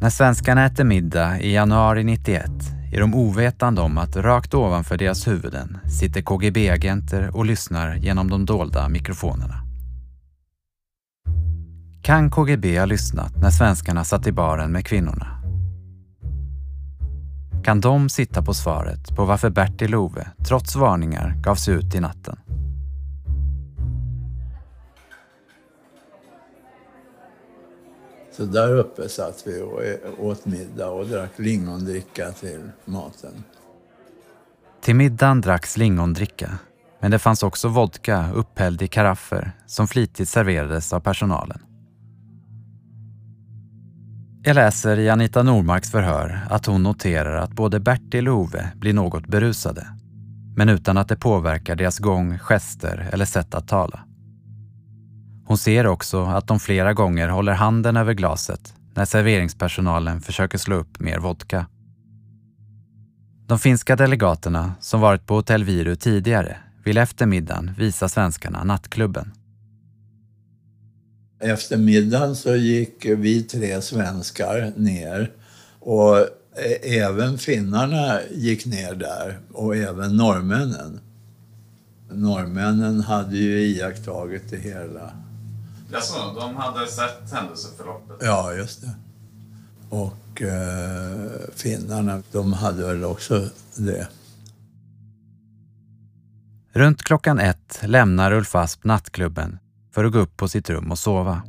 När 0.00 0.10
svenskarna 0.10 0.66
äter 0.66 0.84
middag 0.84 1.40
i 1.40 1.52
januari 1.52 2.04
91 2.04 2.50
är 2.92 3.00
de 3.00 3.14
ovetande 3.14 3.80
om 3.80 3.98
att 3.98 4.16
rakt 4.16 4.54
ovanför 4.54 4.96
deras 4.96 5.28
huvuden 5.28 5.78
sitter 6.00 6.22
KGB-agenter 6.22 7.36
och 7.36 7.44
lyssnar 7.44 7.94
genom 7.94 8.30
de 8.30 8.46
dolda 8.46 8.88
mikrofonerna. 8.88 9.54
Kan 12.02 12.30
KGB 12.30 12.78
ha 12.78 12.86
lyssnat 12.86 13.36
när 13.36 13.50
svenskarna 13.50 14.04
satt 14.04 14.26
i 14.26 14.32
baren 14.32 14.72
med 14.72 14.86
kvinnorna? 14.86 15.42
Kan 17.64 17.80
de 17.80 18.08
sitta 18.08 18.42
på 18.42 18.54
svaret 18.54 19.16
på 19.16 19.24
varför 19.24 19.50
Bertil 19.50 19.94
och 19.94 20.02
Ove, 20.02 20.30
trots 20.48 20.76
varningar, 20.76 21.34
gav 21.42 21.54
sig 21.54 21.74
ut 21.74 21.94
i 21.94 22.00
natten? 22.00 22.36
Så 28.40 28.46
där 28.46 28.76
uppe 28.76 29.08
satt 29.08 29.44
vi 29.46 29.62
och 29.62 30.26
åt 30.26 30.46
middag 30.46 30.90
och 30.90 31.06
drack 31.06 31.30
lingondricka 31.36 32.32
till 32.32 32.70
maten. 32.84 33.44
Till 34.80 34.96
middagen 34.96 35.40
dracks 35.40 35.76
lingondricka, 35.76 36.58
men 37.00 37.10
det 37.10 37.18
fanns 37.18 37.42
också 37.42 37.68
vodka 37.68 38.32
upphälld 38.34 38.82
i 38.82 38.88
karaffer 38.88 39.52
som 39.66 39.88
flitigt 39.88 40.28
serverades 40.28 40.92
av 40.92 41.00
personalen. 41.00 41.58
Jag 44.42 44.54
läser 44.54 44.98
i 44.98 45.10
Anita 45.10 45.42
Normarks 45.42 45.90
förhör 45.90 46.46
att 46.50 46.66
hon 46.66 46.82
noterar 46.82 47.36
att 47.36 47.52
både 47.52 47.80
Bertil 47.80 48.28
och 48.28 48.34
Ove 48.34 48.72
blir 48.74 48.92
något 48.92 49.26
berusade. 49.26 49.86
Men 50.56 50.68
utan 50.68 50.98
att 50.98 51.08
det 51.08 51.16
påverkar 51.16 51.76
deras 51.76 51.98
gång, 51.98 52.38
gester 52.38 53.08
eller 53.12 53.24
sätt 53.24 53.54
att 53.54 53.68
tala. 53.68 54.00
Hon 55.50 55.58
ser 55.58 55.86
också 55.86 56.24
att 56.24 56.46
de 56.46 56.60
flera 56.60 56.92
gånger 56.92 57.28
håller 57.28 57.52
handen 57.52 57.96
över 57.96 58.12
glaset 58.12 58.74
när 58.94 59.04
serveringspersonalen 59.04 60.20
försöker 60.20 60.58
slå 60.58 60.76
upp 60.76 61.00
mer 61.00 61.18
vodka. 61.18 61.66
De 63.46 63.58
finska 63.58 63.96
delegaterna 63.96 64.74
som 64.80 65.00
varit 65.00 65.26
på 65.26 65.34
Hotell 65.34 65.64
Viru 65.64 65.96
tidigare 65.96 66.56
vill 66.84 66.98
efter 66.98 67.26
middagen 67.26 67.70
visa 67.78 68.08
svenskarna 68.08 68.64
nattklubben. 68.64 69.32
Efter 71.40 71.76
middagen 71.76 72.36
så 72.36 72.56
gick 72.56 73.06
vi 73.06 73.42
tre 73.42 73.82
svenskar 73.82 74.72
ner 74.76 75.30
och 75.80 76.18
eh, 76.18 77.00
även 77.02 77.38
finnarna 77.38 78.20
gick 78.30 78.66
ner 78.66 78.94
där 78.94 79.38
och 79.52 79.76
även 79.76 80.16
norrmännen. 80.16 81.00
Norrmännen 82.12 83.00
hade 83.00 83.36
ju 83.36 83.60
iakttagit 83.60 84.50
det 84.50 84.56
hela. 84.56 85.12
Jaså, 85.92 86.34
de 86.40 86.56
hade 86.56 86.86
sett 86.86 87.32
händelseförloppet? 87.32 88.16
Ja, 88.20 88.52
just 88.52 88.82
det. 88.82 88.90
Och 89.90 90.42
eh, 90.42 91.30
finnarna, 91.54 92.22
de 92.32 92.52
hade 92.52 92.86
väl 92.86 93.04
också 93.04 93.48
det. 93.76 94.08
Runt 96.72 97.02
klockan 97.02 97.38
ett 97.38 97.80
lämnar 97.82 98.32
Ulf 98.32 98.54
Asp 98.54 98.84
nattklubben 98.84 99.58
för 99.94 100.04
att 100.04 100.12
gå 100.12 100.18
upp 100.18 100.36
på 100.36 100.48
sitt 100.48 100.70
rum 100.70 100.90
och 100.90 100.98
sova. 100.98 101.42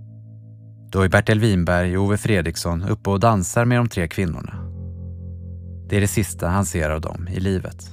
Då 0.91 1.01
är 1.01 1.09
Bertil 1.09 1.39
Winberg 1.39 1.97
och 1.97 2.03
Ove 2.03 2.17
Fredriksson 2.17 2.83
uppe 2.83 3.09
och 3.09 3.19
dansar 3.19 3.65
med 3.65 3.79
de 3.79 3.89
tre 3.89 4.07
kvinnorna. 4.07 4.53
Det 5.89 5.97
är 5.97 6.01
det 6.01 6.07
sista 6.07 6.47
han 6.47 6.65
ser 6.65 6.89
av 6.89 7.01
dem 7.01 7.27
i 7.27 7.39
livet. 7.39 7.89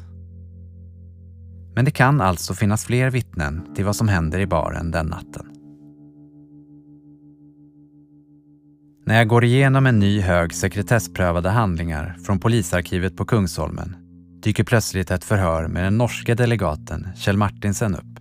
Men 1.74 1.84
det 1.84 1.90
kan 1.90 2.20
alltså 2.20 2.54
finnas 2.54 2.84
fler 2.84 3.10
vittnen 3.10 3.74
till 3.74 3.84
vad 3.84 3.96
som 3.96 4.08
händer 4.08 4.38
i 4.38 4.46
baren 4.46 4.90
den 4.90 5.06
natten. 5.06 5.47
När 9.08 9.16
jag 9.16 9.28
går 9.28 9.44
igenom 9.44 9.86
en 9.86 9.98
ny 9.98 10.20
hög 10.20 10.54
sekretessprövade 10.54 11.50
handlingar 11.50 12.16
från 12.24 12.40
polisarkivet 12.40 13.16
på 13.16 13.24
Kungsholmen 13.24 13.96
dyker 14.42 14.64
plötsligt 14.64 15.10
ett 15.10 15.24
förhör 15.24 15.68
med 15.68 15.84
den 15.84 15.98
norske 15.98 16.34
delegaten 16.34 17.08
Kjell 17.16 17.36
Martinsen 17.36 17.94
upp. 17.94 18.20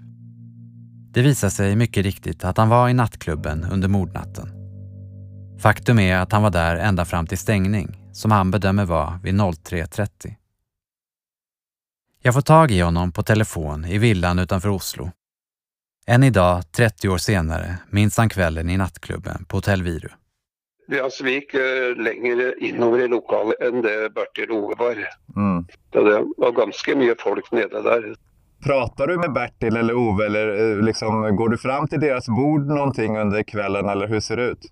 Det 1.14 1.22
visar 1.22 1.50
sig 1.50 1.76
mycket 1.76 2.04
riktigt 2.04 2.44
att 2.44 2.58
han 2.58 2.70
var 2.70 2.90
i 2.90 2.94
nattklubben 2.94 3.64
under 3.64 3.88
mordnatten. 3.88 4.50
Faktum 5.60 6.00
är 6.00 6.18
att 6.18 6.32
han 6.32 6.44
var 6.44 6.52
där 6.52 6.76
ända 6.76 7.06
fram 7.06 7.28
till 7.28 7.38
stängning, 7.38 7.98
som 8.12 8.32
han 8.32 8.52
bedömer 8.52 8.86
var 8.86 9.20
vid 9.24 9.34
03.30. 9.34 10.36
Jag 12.22 12.34
får 12.34 12.42
tag 12.42 12.72
i 12.72 12.82
honom 12.82 13.12
på 13.12 13.24
telefon 13.24 13.86
i 13.86 13.98
villan 13.98 14.40
utanför 14.40 14.70
Oslo. 14.70 15.12
Än 16.06 16.24
idag, 16.24 16.72
30 16.72 17.10
år 17.10 17.18
senare, 17.18 17.78
minns 17.90 18.18
han 18.18 18.30
kvällen 18.30 18.70
i 18.70 18.78
nattklubben 18.78 19.46
på 19.46 19.58
Hotell 19.58 19.84
Viru. 19.84 20.10
Gick 21.20 21.54
uh, 21.54 21.96
längre 21.96 22.54
innover 22.60 23.00
i 23.00 23.08
lokalet 23.08 23.62
än 23.62 23.82
det 23.82 24.14
Bertil 24.14 24.52
Ove 24.52 24.76
var. 24.78 24.92
Mm. 25.36 25.66
Det 25.90 26.26
var 26.38 26.52
ganska 26.52 26.96
mycket 26.96 27.22
folk 27.22 27.52
nere 27.52 27.82
där. 27.82 28.16
Pratar 28.66 29.08
du 29.08 29.18
med 29.18 29.34
Bertil 29.34 29.78
eller 29.78 29.94
Ove 29.94 30.26
eller 30.26 30.72
eh, 30.72 30.84
liksom, 30.84 31.36
går 31.36 31.50
du 31.50 31.58
fram 31.58 31.88
till 31.88 32.00
deras 32.00 32.28
bord 32.28 32.68
någonting 32.68 33.18
under 33.18 33.44
kvällen 33.44 33.90
eller 33.90 34.08
hur 34.08 34.20
ser 34.20 34.38
det 34.38 34.44
ut? 34.44 34.72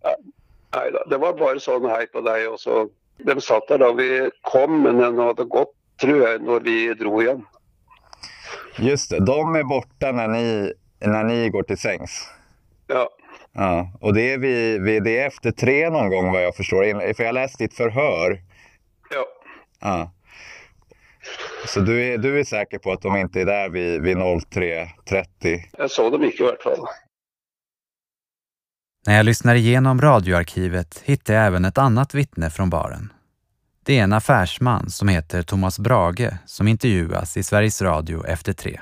Nej 0.75 0.91
det 1.09 1.17
var 1.17 1.33
bara 1.33 1.59
sån 1.59 1.85
hej 1.85 2.07
på 2.07 2.21
dig 2.21 2.47
och 2.47 2.59
så. 2.59 2.89
De 3.17 3.41
satt 3.41 3.67
där 3.67 3.77
då 3.77 3.93
vi 3.93 4.29
kom 4.41 4.81
men 4.81 4.97
den 4.97 5.17
hade 5.17 5.43
gått 5.43 5.73
tror 6.01 6.27
jag 6.27 6.41
när 6.41 6.59
vi 6.59 6.93
drog 6.93 7.23
igen. 7.23 7.45
Just 8.77 9.09
det, 9.09 9.25
de 9.25 9.55
är 9.55 9.63
borta 9.63 10.11
när 10.11 10.27
ni, 10.27 10.73
när 10.99 11.23
ni 11.23 11.49
går 11.49 11.63
till 11.63 11.77
sängs. 11.77 12.29
Ja. 12.87 13.09
Ja, 13.55 13.91
och 13.99 14.13
det 14.13 14.33
är, 14.33 14.37
vid, 14.37 14.81
vid, 14.81 15.03
det 15.03 15.19
är 15.19 15.27
efter 15.27 15.51
tre 15.51 15.89
någon 15.89 16.09
gång 16.09 16.31
vad 16.31 16.43
jag 16.43 16.55
förstår. 16.55 17.13
För 17.13 17.23
jag 17.23 17.33
läste 17.33 17.63
ditt 17.63 17.73
förhör. 17.73 18.41
Ja. 19.09 19.25
ja. 19.81 20.11
Så 21.67 21.79
du 21.79 22.03
är, 22.03 22.17
du 22.17 22.39
är 22.39 22.43
säker 22.43 22.77
på 22.77 22.91
att 22.91 23.01
de 23.01 23.17
inte 23.17 23.41
är 23.41 23.45
där 23.45 23.69
vid, 23.69 24.01
vid 24.01 24.17
03.30? 24.17 25.61
Jag 25.77 25.91
såg 25.91 26.11
dem 26.11 26.23
inte 26.23 26.43
i 26.43 26.45
vart 26.45 26.63
fall. 26.63 26.87
När 29.07 29.17
jag 29.17 29.25
lyssnar 29.25 29.55
igenom 29.55 30.01
radioarkivet 30.01 31.01
hittar 31.05 31.33
jag 31.33 31.45
även 31.45 31.65
ett 31.65 31.77
annat 31.77 32.13
vittne 32.13 32.49
från 32.49 32.69
baren. 32.69 33.13
Det 33.83 33.99
är 33.99 34.03
en 34.03 34.13
affärsman 34.13 34.89
som 34.89 35.07
heter 35.07 35.41
Thomas 35.41 35.79
Brage 35.79 36.29
som 36.45 36.67
intervjuas 36.67 37.37
i 37.37 37.43
Sveriges 37.43 37.81
Radio 37.81 38.25
efter 38.27 38.53
tre. 38.53 38.79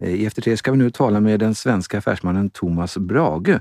I 0.00 0.26
Efter 0.26 0.42
tre 0.42 0.56
ska 0.56 0.70
vi 0.70 0.78
nu 0.78 0.90
tala 0.90 1.20
med 1.20 1.40
den 1.40 1.54
svenska 1.54 1.98
affärsmannen 1.98 2.50
Thomas 2.50 2.96
Brage 2.98 3.60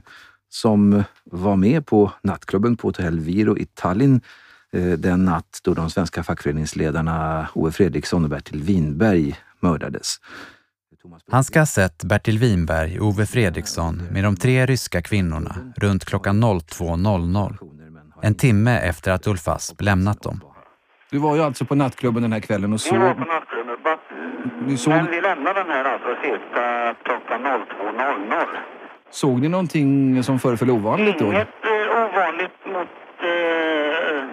som 0.50 1.04
var 1.24 1.56
med 1.56 1.86
på 1.86 2.12
nattklubben 2.22 2.78
på 2.78 2.88
Hotell 2.88 3.20
Viro 3.20 3.58
i 3.58 3.66
Tallinn 3.66 4.22
den 4.98 5.26
natt 5.26 5.60
då 5.64 5.74
de 5.74 5.90
svenska 5.90 6.24
fackföreningsledarna 6.24 7.48
Ove 7.54 7.72
Fredriksson 7.72 8.24
och 8.24 8.30
Bertil 8.30 8.62
Winberg 8.62 9.36
mördades. 9.60 10.20
Han 11.32 11.44
ska 11.44 11.60
ha 11.60 11.66
sett 11.66 12.04
Bertil 12.04 12.40
Winberg 12.40 13.00
och 13.00 13.08
Ove 13.08 13.26
Fredriksson 13.26 14.02
med 14.12 14.24
de 14.24 14.36
tre 14.36 14.66
ryska 14.66 15.02
kvinnorna 15.02 15.56
runt 15.78 16.06
klockan 16.06 16.44
02.00. 16.44 17.58
En 18.22 18.36
timme 18.36 18.78
efter 18.78 19.12
att 19.12 19.28
Ulf 19.28 19.48
Asp 19.48 19.82
lämnat 19.82 20.22
dem. 20.22 20.42
Du 21.12 21.18
var 21.18 21.36
ju 21.36 21.42
alltså 21.42 21.66
på 21.66 21.76
nattklubben 21.76 22.24
den 22.24 22.34
här 22.34 22.40
kvällen 22.40 22.74
och 22.74 22.80
Vi 22.86 22.90
var 22.90 23.08
såg... 23.08 23.18
på 23.18 23.26
nattklubben, 23.26 23.76
såg, 24.78 24.94
men 24.94 25.12
vi 25.12 25.22
lämnade 25.22 25.60
den 25.60 25.72
här 25.72 25.84
alltså 25.84 26.22
cirka 26.22 26.96
klockan 27.04 27.46
02.00. 27.46 28.46
såg 29.10 29.42
ni 29.42 29.50
någonting 29.50 30.24
som 30.24 30.40
föreföll 30.40 30.70
ovanligt 30.70 31.20
då? 31.20 31.26
Inget 31.26 31.48
eh, 31.66 32.04
ovanligt 32.04 32.66
mot 32.66 32.88
eh, 33.20 34.26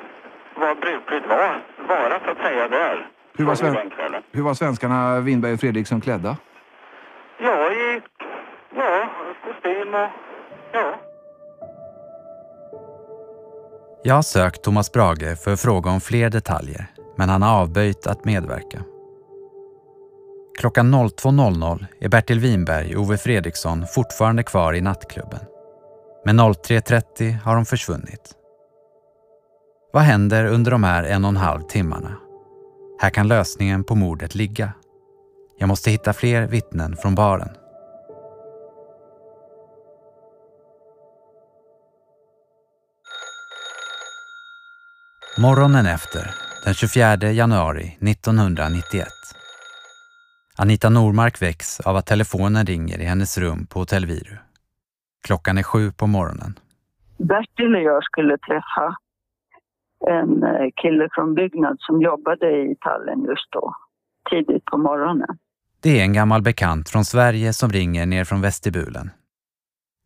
vad 0.55 0.81
brukligt 0.81 1.29
var, 1.29 1.63
vara 1.89 2.21
så 2.25 2.31
att 2.31 2.39
säga 2.39 2.69
där. 2.69 3.09
Hur 3.37 3.45
var, 3.45 3.55
sven... 3.55 3.77
Hur 4.33 4.43
var 4.43 4.55
svenskarna 4.55 5.21
Winberg 5.21 5.53
och 5.53 5.61
Fredriksson 5.61 6.01
klädda? 6.01 6.37
Ja, 7.39 7.73
i 7.73 8.03
ja, 8.77 9.11
kostym 9.45 9.95
och 9.95 10.11
ja. 10.73 10.95
Jag 14.05 14.15
har 14.15 14.23
sökt 14.23 14.63
Thomas 14.63 14.93
Brage 14.93 15.45
för 15.45 15.53
att 15.53 15.61
fråga 15.61 15.91
om 15.91 16.01
fler 16.01 16.31
detaljer, 16.31 16.87
men 17.17 17.29
han 17.29 17.43
har 17.43 17.61
avböjt 17.63 18.07
att 18.07 18.25
medverka. 18.25 18.79
Klockan 20.59 20.95
02.00 20.95 21.87
är 22.01 22.09
Bertil 22.09 22.41
Winberg 22.41 22.97
och 22.97 23.03
Ove 23.03 23.19
Fredriksson 23.19 23.87
fortfarande 23.87 24.43
kvar 24.43 24.75
i 24.75 24.81
nattklubben. 24.81 25.41
Men 26.25 26.41
03.30 26.41 27.39
har 27.45 27.55
de 27.55 27.65
försvunnit. 27.65 28.35
Vad 29.93 30.03
händer 30.03 30.45
under 30.45 30.71
de 30.71 30.85
här 30.85 31.03
en 31.03 31.25
och 31.25 31.29
en 31.29 31.37
halv 31.37 31.63
timmarna? 31.63 32.17
Här 33.01 33.11
kan 33.11 33.29
lösningen 33.29 33.85
på 33.85 33.95
mordet 33.95 34.35
ligga. 34.35 34.73
Jag 35.59 35.69
måste 35.69 35.91
hitta 35.91 36.13
fler 36.13 36.47
vittnen 36.47 36.97
från 36.97 37.15
baren. 37.15 37.49
Morgonen 45.39 45.87
efter, 45.87 46.35
den 46.65 46.75
24 46.75 47.17
januari 47.17 47.99
1991. 48.01 49.09
Anita 50.59 50.89
Normark 50.89 51.43
väcks 51.43 51.81
av 51.81 51.97
att 51.97 52.07
telefonen 52.07 52.67
ringer 52.67 53.01
i 53.01 53.05
hennes 53.05 53.39
rum 53.39 53.67
på 53.67 53.79
Hotell 53.79 54.07
Viru. 54.07 54.37
Klockan 55.27 55.59
är 55.59 55.63
sju 55.63 55.93
på 55.93 56.07
morgonen. 56.07 56.59
Bertil 57.19 57.75
och 57.75 57.83
jag 57.83 58.05
skulle 58.05 58.39
träffa 58.39 58.97
en 60.07 60.43
eh, 60.43 60.71
kille 60.83 61.09
från 61.13 61.35
Byggnad 61.35 61.77
som 61.81 62.03
jobbade 62.03 62.47
i 62.47 62.77
Tallinn 62.81 63.25
just 63.25 63.53
då, 63.53 63.75
tidigt 64.31 64.65
på 64.65 64.79
morgonen. 64.79 65.39
Det 65.83 66.01
är 66.01 66.03
en 66.03 66.13
gammal 66.13 66.43
bekant 66.43 66.89
från 66.89 67.05
Sverige 67.05 67.53
som 67.53 67.71
ringer 67.71 68.07
ner 68.07 68.25
från 68.25 68.41
vestibulen. 68.41 69.11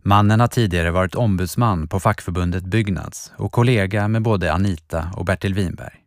Mannen 0.05 0.41
har 0.41 0.49
tidigare 0.49 0.91
varit 0.91 1.15
ombudsman 1.15 1.89
på 1.89 2.01
fackförbundet 2.01 2.65
Byggnads 2.65 3.33
och 3.39 3.53
kollega 3.53 4.09
med 4.09 4.23
både 4.23 4.53
Anita 4.53 5.05
och 5.17 5.25
Bertil 5.25 5.55
Winberg. 5.55 6.06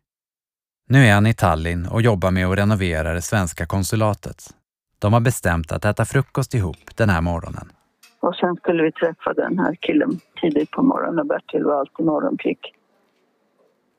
Nu 0.92 1.06
är 1.06 1.14
han 1.14 1.26
i 1.26 1.34
Tallinn 1.34 1.86
och 1.86 2.02
jobbar 2.02 2.30
med 2.30 2.46
att 2.46 2.58
renovera 2.58 3.14
det 3.14 3.22
svenska 3.22 3.66
konsulatet. 3.66 4.54
De 4.98 5.12
har 5.12 5.20
bestämt 5.20 5.72
att 5.72 5.84
äta 5.84 6.04
frukost 6.04 6.54
ihop 6.54 6.96
den 6.96 7.08
här 7.10 7.20
morgonen. 7.20 7.72
Och 8.20 8.34
sen 8.34 8.56
skulle 8.56 8.82
vi 8.82 8.92
träffa 8.92 9.32
den 9.32 9.58
här 9.58 9.74
killen 9.80 10.20
tidigt 10.40 10.70
på 10.70 10.82
morgonen. 10.82 11.28
Bertil 11.28 11.64
var 11.64 11.80
alltid 11.80 12.06
morgonpigg. 12.06 12.58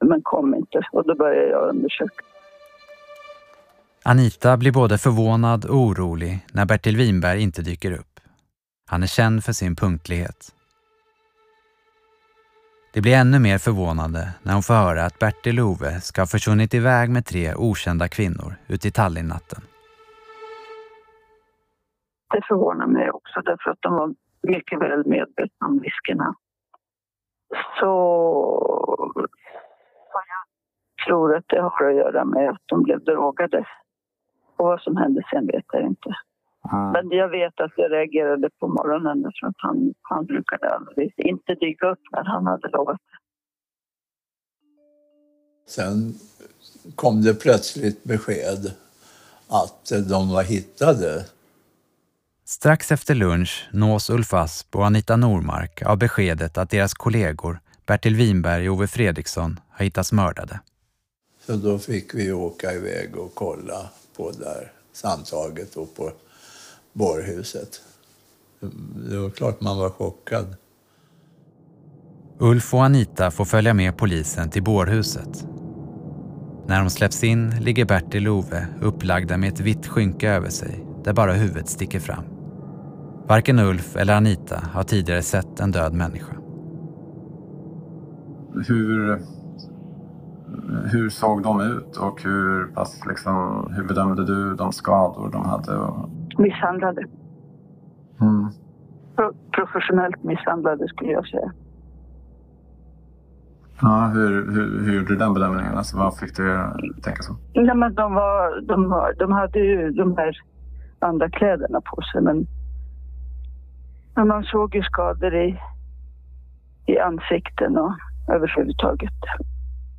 Men 0.06 0.21
kom 0.21 0.56
inte 0.56 0.82
och 0.91 1.08
då 1.08 1.15
började 1.15 1.47
jag 1.47 1.69
undersöka. 1.69 2.25
Anita 4.04 4.58
blir 4.58 4.71
både 4.71 4.97
förvånad 4.97 5.65
och 5.65 5.75
orolig 5.75 6.39
när 6.54 6.65
Bertil 6.65 6.97
Winberg 6.97 7.41
inte 7.41 7.62
dyker 7.62 7.91
upp. 7.91 8.19
Han 8.89 9.04
är 9.04 9.08
känd 9.08 9.43
för 9.43 9.54
sin 9.54 9.75
punktlighet. 9.75 10.51
Det 12.93 13.01
blir 13.01 13.15
ännu 13.15 13.39
mer 13.39 13.58
förvånande 13.58 14.30
när 14.43 14.54
hon 14.54 14.63
får 14.63 14.73
höra 14.73 15.06
att 15.06 15.19
Bertil 15.19 15.60
och 15.60 15.65
Ove 15.65 16.01
ska 16.01 16.21
ha 16.21 16.27
försvunnit 16.27 16.73
iväg 16.73 17.10
med 17.10 17.25
tre 17.25 17.56
okända 17.56 18.08
kvinnor 18.08 18.56
ute 18.67 18.88
i 18.88 18.91
Tallinn-natten. 18.91 19.62
Det 22.34 22.41
förvånar 22.47 22.88
mig 22.88 23.12
också 23.12 23.41
därför 23.41 23.71
att 23.71 23.82
de 23.82 23.93
var 23.93 24.15
mycket 24.43 24.80
väl 24.82 25.06
medvetna 25.06 25.67
om 25.67 25.80
riskerna. 25.80 26.36
Så 27.80 27.91
jag 30.97 31.06
tror 31.06 31.36
att 31.36 31.45
det 31.47 31.62
har 31.62 31.89
att 31.89 31.95
göra 31.95 32.25
med 32.25 32.49
att 32.49 32.62
de 32.65 32.84
blev 32.84 33.04
drogade. 33.04 33.65
Och 34.58 34.65
vad 34.65 34.82
som 34.82 34.97
hände 34.97 35.21
sen 35.32 35.47
vet 35.47 35.65
jag 35.71 35.84
inte. 35.84 36.10
Mm. 36.71 36.91
Men 36.91 37.17
jag 37.17 37.30
vet 37.30 37.60
att 37.60 37.71
jag 37.76 37.91
reagerade 37.91 38.50
på 38.60 38.67
morgonen 38.67 39.21
därför 39.21 39.47
att 39.47 39.56
han, 39.58 39.93
han 40.02 40.26
brukade 40.26 40.69
aldrig 40.69 41.13
inte 41.17 41.56
dyka 41.56 41.89
upp 41.89 42.00
när 42.12 42.24
han 42.24 42.47
hade 42.47 42.69
lovat. 42.69 43.02
Sen 45.67 46.13
kom 46.95 47.21
det 47.21 47.34
plötsligt 47.34 48.04
besked 48.04 48.74
att 49.47 49.91
de 50.10 50.30
var 50.30 50.43
hittade. 50.43 51.26
Strax 52.45 52.91
efter 52.91 53.15
lunch 53.15 53.69
nås 53.71 54.10
Ulf 54.10 54.34
Asp 54.34 54.76
och 54.76 54.86
Anita 54.86 55.15
Normark 55.15 55.82
av 55.82 55.97
beskedet 55.97 56.58
att 56.58 56.69
deras 56.69 56.93
kollegor 56.93 57.60
Bertil 57.86 58.15
Winberg 58.15 58.69
och 58.69 58.76
Ove 58.76 58.88
Fredriksson 58.88 59.60
har 59.69 59.86
hittats 59.86 60.12
mördade. 60.12 60.60
Så 61.45 61.56
då 61.56 61.80
fick 61.80 62.15
vi 62.15 62.32
åka 62.32 62.74
iväg 62.74 63.17
och 63.17 63.36
kolla 63.36 63.89
på 64.17 64.32
där 64.32 64.71
samtaget 64.93 65.76
och 65.76 65.95
på 65.95 66.12
bårhuset. 66.93 67.82
Det 69.10 69.17
var 69.17 69.30
klart 69.30 69.62
man 69.62 69.77
var 69.77 69.89
chockad. 69.89 70.56
Ulf 72.39 72.73
och 72.73 72.84
Anita 72.84 73.32
får 73.32 73.45
följa 73.45 73.73
med 73.73 73.97
polisen 73.97 74.49
till 74.49 74.63
bårhuset. 74.63 75.47
När 76.67 76.80
de 76.80 76.89
släpps 76.89 77.23
in 77.23 77.49
ligger 77.49 77.86
Bertil 77.86 78.27
och 78.27 78.36
Ove 78.36 78.67
upplagda 78.82 79.38
med 79.38 79.54
ett 79.54 79.60
vitt 79.60 79.88
skynke 79.88 80.30
över 80.30 80.49
sig 80.49 80.86
där 81.04 81.13
bara 81.13 81.34
huvudet 81.34 81.69
sticker 81.69 81.99
fram. 81.99 82.23
Varken 83.27 83.60
Ulf 83.60 83.95
eller 83.95 84.13
Anita 84.13 84.62
har 84.73 84.84
tidigare 84.84 85.21
sett 85.21 85.60
en 85.60 85.71
död 85.71 85.93
människa. 85.93 86.36
Hur, 88.67 89.21
hur 90.86 91.10
såg 91.10 91.43
de 91.43 91.62
ut 91.62 91.97
och 91.97 92.23
hur, 92.23 92.65
pass, 92.65 92.99
liksom, 93.08 93.67
hur 93.75 93.84
bedömde 93.84 94.25
du 94.25 94.56
de 94.56 94.73
skador 94.73 95.30
de 95.32 95.45
hade? 95.45 95.77
Och... 95.77 96.10
Misshandlade. 96.38 97.02
Mm. 98.22 98.50
Pro 99.15 99.34
professionellt 99.52 100.24
misshandlade 100.24 100.88
skulle 100.88 101.12
jag 101.12 101.28
säga. 101.28 101.52
Ja, 103.82 104.12
hur, 104.13 104.52
hur, 104.52 104.86
hur 104.86 104.94
gjorde 104.94 105.08
du 105.08 105.15
den 105.15 105.34
bedömningen? 105.34 105.78
Alltså, 105.78 105.98
vad 105.98 106.17
fick 106.17 106.36
du 106.36 106.60
tänka 107.04 107.22
så? 107.24 107.36
Nej, 107.54 107.76
men 107.76 107.94
de, 107.96 108.13
var, 108.13 108.62
de, 108.62 108.89
var, 108.89 109.13
de 109.20 109.32
hade 109.32 109.60
ju 109.60 109.91
de 109.91 110.17
här 110.17 110.38
andra 111.00 111.30
kläderna 111.30 111.82
på 111.82 112.02
sig 112.02 112.22
men, 112.22 112.48
men 114.15 114.28
man 114.28 114.44
såg 114.44 114.76
ju 114.76 114.84
skador 114.84 115.36
i, 115.36 115.60
i 116.86 117.00
ansikten 117.00 117.78
och 117.78 117.94
överhuvudtaget. 118.28 119.13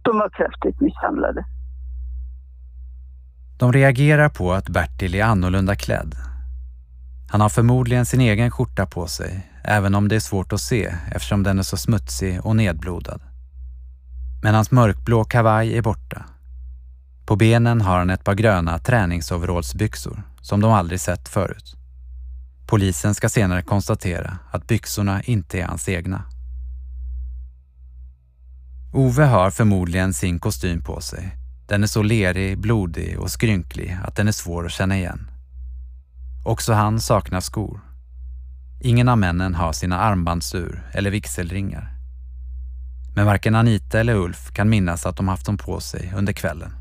De 0.02 0.18
var 0.18 0.28
kraftigt 0.28 0.80
misshandlade. 0.80 1.44
De 3.62 3.72
reagerar 3.72 4.28
på 4.28 4.52
att 4.52 4.68
Bertil 4.68 5.14
är 5.14 5.24
annorlunda 5.24 5.76
klädd. 5.76 6.14
Han 7.30 7.40
har 7.40 7.48
förmodligen 7.48 8.06
sin 8.06 8.20
egen 8.20 8.50
skjorta 8.50 8.86
på 8.86 9.06
sig, 9.06 9.50
även 9.64 9.94
om 9.94 10.08
det 10.08 10.16
är 10.16 10.20
svårt 10.20 10.52
att 10.52 10.60
se 10.60 10.94
eftersom 11.14 11.42
den 11.42 11.58
är 11.58 11.62
så 11.62 11.76
smutsig 11.76 12.46
och 12.46 12.56
nedblodad. 12.56 13.20
Men 14.42 14.54
hans 14.54 14.70
mörkblå 14.70 15.24
kavaj 15.24 15.76
är 15.76 15.82
borta. 15.82 16.24
På 17.26 17.36
benen 17.36 17.80
har 17.80 17.98
han 17.98 18.10
ett 18.10 18.24
par 18.24 18.34
gröna 18.34 18.78
träningsoverallsbyxor 18.78 20.22
som 20.40 20.60
de 20.60 20.72
aldrig 20.72 21.00
sett 21.00 21.28
förut. 21.28 21.76
Polisen 22.66 23.14
ska 23.14 23.28
senare 23.28 23.62
konstatera 23.62 24.38
att 24.50 24.66
byxorna 24.66 25.22
inte 25.22 25.60
är 25.60 25.66
hans 25.66 25.88
egna. 25.88 26.24
Ove 28.92 29.24
har 29.24 29.50
förmodligen 29.50 30.14
sin 30.14 30.38
kostym 30.38 30.82
på 30.82 31.00
sig. 31.00 31.41
Den 31.72 31.82
är 31.82 31.86
så 31.86 32.02
lerig, 32.02 32.58
blodig 32.58 33.18
och 33.18 33.30
skrynklig 33.30 33.98
att 34.04 34.16
den 34.16 34.28
är 34.28 34.32
svår 34.32 34.66
att 34.66 34.72
känna 34.72 34.96
igen. 34.96 35.30
Också 36.44 36.72
han 36.72 37.00
saknar 37.00 37.40
skor. 37.40 37.80
Ingen 38.80 39.08
av 39.08 39.18
männen 39.18 39.54
har 39.54 39.72
sina 39.72 39.98
armbandsur 39.98 40.82
eller 40.92 41.10
vigselringar. 41.10 41.94
Men 43.14 43.26
varken 43.26 43.54
Anita 43.54 44.00
eller 44.00 44.14
Ulf 44.14 44.52
kan 44.52 44.68
minnas 44.68 45.06
att 45.06 45.16
de 45.16 45.28
haft 45.28 45.46
dem 45.46 45.58
på 45.58 45.80
sig 45.80 46.12
under 46.16 46.32
kvällen. 46.32 46.72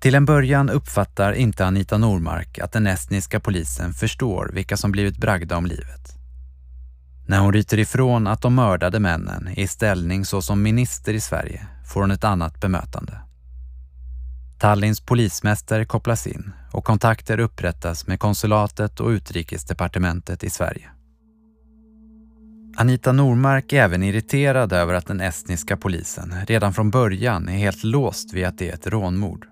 Till 0.00 0.14
en 0.14 0.24
början 0.24 0.70
uppfattar 0.70 1.32
inte 1.32 1.66
Anita 1.66 1.98
Normark 1.98 2.58
att 2.58 2.72
den 2.72 2.86
estniska 2.86 3.40
polisen 3.40 3.92
förstår 3.92 4.50
vilka 4.54 4.76
som 4.76 4.92
blivit 4.92 5.18
bragda 5.18 5.56
om 5.56 5.66
livet. 5.66 6.17
När 7.28 7.38
hon 7.38 7.52
ryter 7.52 7.78
ifrån 7.78 8.26
att 8.26 8.42
de 8.42 8.54
mördade 8.54 9.00
männen 9.00 9.48
är 9.48 9.58
i 9.58 9.66
ställning 9.66 10.24
såsom 10.24 10.62
minister 10.62 11.14
i 11.14 11.20
Sverige 11.20 11.66
får 11.86 12.00
hon 12.00 12.10
ett 12.10 12.24
annat 12.24 12.60
bemötande. 12.60 13.20
Tallinns 14.58 15.00
polismästare 15.00 15.84
kopplas 15.84 16.26
in 16.26 16.52
och 16.72 16.84
kontakter 16.84 17.40
upprättas 17.40 18.06
med 18.06 18.20
konsulatet 18.20 19.00
och 19.00 19.08
utrikesdepartementet 19.08 20.44
i 20.44 20.50
Sverige. 20.50 20.90
Anita 22.76 23.12
Normark 23.12 23.72
är 23.72 23.82
även 23.82 24.02
irriterad 24.02 24.72
över 24.72 24.94
att 24.94 25.06
den 25.06 25.20
estniska 25.20 25.76
polisen 25.76 26.34
redan 26.46 26.74
från 26.74 26.90
början 26.90 27.48
är 27.48 27.58
helt 27.58 27.84
låst 27.84 28.32
vid 28.32 28.46
att 28.46 28.58
det 28.58 28.70
är 28.70 28.74
ett 28.74 28.86
rånmord. 28.86 29.46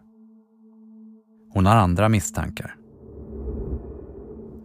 Hon 1.53 1.67
har 1.67 1.77
andra 1.77 2.09
misstankar. 2.09 2.75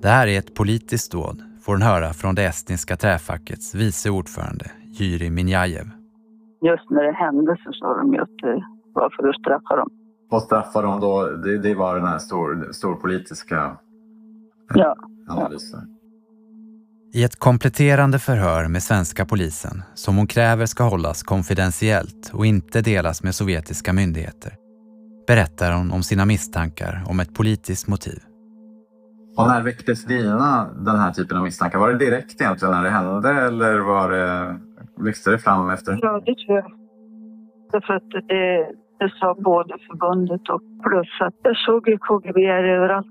Det 0.02 0.10
här 0.10 0.28
är 0.28 0.40
ett 0.40 0.56
politiskt 0.56 1.12
dåd, 1.12 1.51
får 1.62 1.72
hon 1.74 1.82
höra 1.82 2.14
från 2.14 2.36
det 2.36 2.44
estniska 2.44 2.98
träfackets 2.98 3.76
vice 3.76 4.10
ordförande 4.10 4.72
Jyri 4.84 5.30
Minjajev. 5.30 5.86
Just 6.62 6.90
när 6.90 7.04
det 7.04 7.12
hände 7.14 7.58
så 7.64 7.72
sa 7.74 7.98
de 7.98 8.14
ju 8.14 8.22
att 8.22 8.38
det 8.42 8.64
var 8.94 9.10
för 9.10 9.30
att 9.30 9.36
straffa 9.36 9.76
dem. 9.76 9.90
Vad 10.30 10.44
straffade 10.44 10.88
de 10.88 11.00
då? 11.00 11.28
Det, 11.28 11.58
det 11.58 11.76
var 11.76 11.96
den 11.96 12.06
här 12.08 12.20
stor, 12.20 12.72
storpolitiska 12.72 13.78
Ja. 14.74 14.96
analysen. 15.30 15.80
I 17.14 17.24
ett 17.24 17.40
kompletterande 17.40 18.20
förhör 18.20 18.68
med 18.68 18.84
svenska 18.84 19.26
polisen, 19.26 19.84
som 19.94 20.18
hon 20.18 20.28
kräver 20.28 20.66
ska 20.66 20.84
hållas 20.84 21.24
konfidentiellt 21.24 22.32
och 22.34 22.46
inte 22.46 22.82
delas 22.82 23.24
med 23.24 23.36
sovjetiska 23.36 23.94
myndigheter, 23.94 24.54
berättar 25.28 25.72
hon 25.72 25.92
om 25.92 26.04
sina 26.04 26.26
misstankar 26.26 27.04
om 27.08 27.20
ett 27.20 27.34
politiskt 27.34 27.88
motiv. 27.88 28.20
Och 29.38 29.48
när 29.48 29.64
väcktes 29.64 30.06
dina 30.06 30.70
den 30.86 30.96
här 31.00 31.12
typen 31.12 31.38
av 31.38 31.44
misstankar? 31.44 31.80
Var 31.80 31.92
det 31.92 31.98
direkt 31.98 32.42
egentligen 32.42 32.74
när 32.74 32.84
det 32.84 32.90
hände 32.90 33.30
eller 33.30 33.80
var 33.80 34.10
det, 34.10 34.56
växte 35.04 35.32
det 35.32 35.38
fram 35.38 35.70
efter? 35.70 36.00
Ja, 36.02 36.22
det 36.26 36.36
tror 36.36 36.58
jag. 36.58 36.72
Därför 37.72 37.94
att 37.94 38.10
det, 38.10 38.72
det 39.00 39.10
sa 39.20 39.36
både 39.40 39.78
förbundet 39.88 40.50
och 40.50 40.62
plus 40.84 41.22
att 41.22 41.36
jag 41.44 41.58
såg 41.58 41.88
ju 41.88 41.98
KGB 41.98 42.46
överallt. 42.48 43.08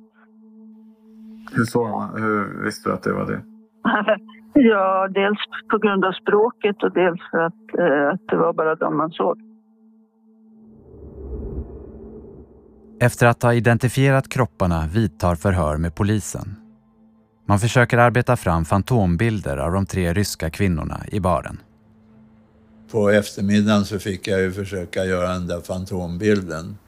Hur, 1.55 1.65
såg 1.65 1.91
man, 1.91 2.23
hur 2.23 2.65
visste 2.65 2.89
du 2.89 2.95
att 2.95 3.03
det 3.03 3.13
var 3.13 3.27
det? 3.27 3.43
ja, 4.71 5.09
dels 5.09 5.39
på 5.71 5.79
grund 5.79 6.05
av 6.05 6.13
språket 6.13 6.83
och 6.83 6.93
dels 6.93 7.21
för 7.31 7.39
att, 7.39 7.79
eh, 7.79 8.09
att 8.09 8.29
det 8.29 8.37
var 8.37 8.53
bara 8.53 8.75
de 8.75 8.97
man 8.97 9.11
såg. 9.11 9.50
Efter 13.03 13.27
att 13.27 13.43
ha 13.43 13.55
identifierat 13.55 14.29
kropparna 14.29 14.87
vidtar 14.93 15.35
förhör 15.35 15.77
med 15.77 15.95
polisen. 15.95 16.57
Man 17.47 17.61
försöker 17.61 17.99
arbeta 17.99 18.37
fram 18.37 18.65
fantombilder 18.65 19.57
av 19.57 19.73
de 19.73 19.87
tre 19.87 20.13
ryska 20.13 20.51
kvinnorna 20.51 21.05
i 21.13 21.21
baren. 21.21 21.61
På 22.91 23.11
eftermiddagen 23.11 23.85
så 23.85 23.99
fick 23.99 24.29
jag 24.29 24.41
ju 24.41 24.53
försöka 24.53 25.05
göra 25.05 25.29
den 25.29 25.47
där 25.47 25.61
fantombilden. 25.61 26.79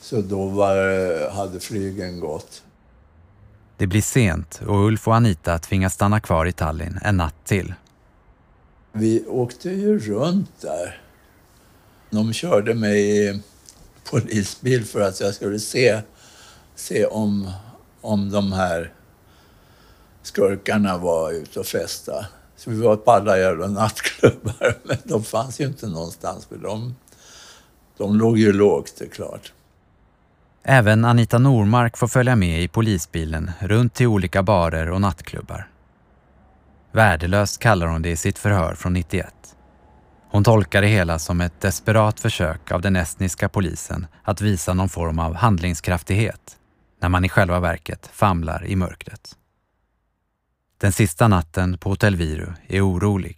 Så 0.00 0.20
då 0.20 0.46
var, 0.46 0.76
hade 1.30 1.60
flygen 1.60 2.20
gått. 2.20 2.62
Det 3.76 3.86
blir 3.86 4.02
sent 4.02 4.60
och 4.66 4.86
Ulf 4.86 5.08
och 5.08 5.14
Anita 5.14 5.58
tvingas 5.58 5.94
stanna 5.94 6.20
kvar 6.20 6.46
i 6.46 6.52
Tallinn 6.52 6.98
en 7.02 7.16
natt 7.16 7.44
till. 7.44 7.74
Vi 8.92 9.24
åkte 9.26 9.70
ju 9.70 9.98
runt 9.98 10.60
där. 10.60 11.00
De 12.10 12.32
körde 12.32 12.74
mig 12.74 13.42
polisbil 14.10 14.84
för 14.84 15.00
att 15.00 15.20
jag 15.20 15.34
skulle 15.34 15.58
se, 15.58 16.00
se 16.74 17.06
om, 17.06 17.50
om 18.00 18.30
de 18.30 18.52
här 18.52 18.92
skurkarna 20.22 20.98
var 20.98 21.32
ute 21.32 21.60
och 21.60 21.66
festa. 21.66 22.26
Så 22.56 22.70
vi 22.70 22.80
var 22.80 22.96
på 22.96 23.10
alla 23.10 23.38
jävla 23.38 23.66
nattklubbar, 23.66 24.74
men 24.82 24.96
de 25.04 25.24
fanns 25.24 25.60
ju 25.60 25.64
inte 25.64 25.86
någonstans 25.86 26.46
för 26.46 26.56
de, 26.56 26.94
de 27.96 28.16
låg 28.16 28.38
ju 28.38 28.52
lågt, 28.52 28.94
det 28.98 29.04
är 29.04 29.08
klart. 29.08 29.52
Även 30.62 31.04
Anita 31.04 31.38
Normark 31.38 31.96
får 31.96 32.08
följa 32.08 32.36
med 32.36 32.62
i 32.62 32.68
polisbilen 32.68 33.50
runt 33.60 33.94
till 33.94 34.06
olika 34.06 34.42
barer 34.42 34.90
och 34.90 35.00
nattklubbar. 35.00 35.68
Värdelöst 36.92 37.58
kallar 37.58 37.86
hon 37.86 38.02
det 38.02 38.10
i 38.10 38.16
sitt 38.16 38.38
förhör 38.38 38.74
från 38.74 38.92
91. 38.92 39.34
Hon 40.30 40.44
tolkar 40.44 40.80
det 40.80 40.86
hela 40.86 41.18
som 41.18 41.40
ett 41.40 41.60
desperat 41.60 42.20
försök 42.20 42.72
av 42.72 42.80
den 42.80 42.96
estniska 42.96 43.48
polisen 43.48 44.06
att 44.22 44.40
visa 44.40 44.74
någon 44.74 44.88
form 44.88 45.18
av 45.18 45.34
handlingskraftighet 45.34 46.58
när 47.00 47.08
man 47.08 47.24
i 47.24 47.28
själva 47.28 47.60
verket 47.60 48.06
famlar 48.06 48.66
i 48.66 48.76
mörkret. 48.76 49.36
Den 50.80 50.92
sista 50.92 51.28
natten 51.28 51.78
på 51.78 51.88
Hotell 51.88 52.16
Viru 52.16 52.46
är 52.68 52.80
orolig. 52.80 53.36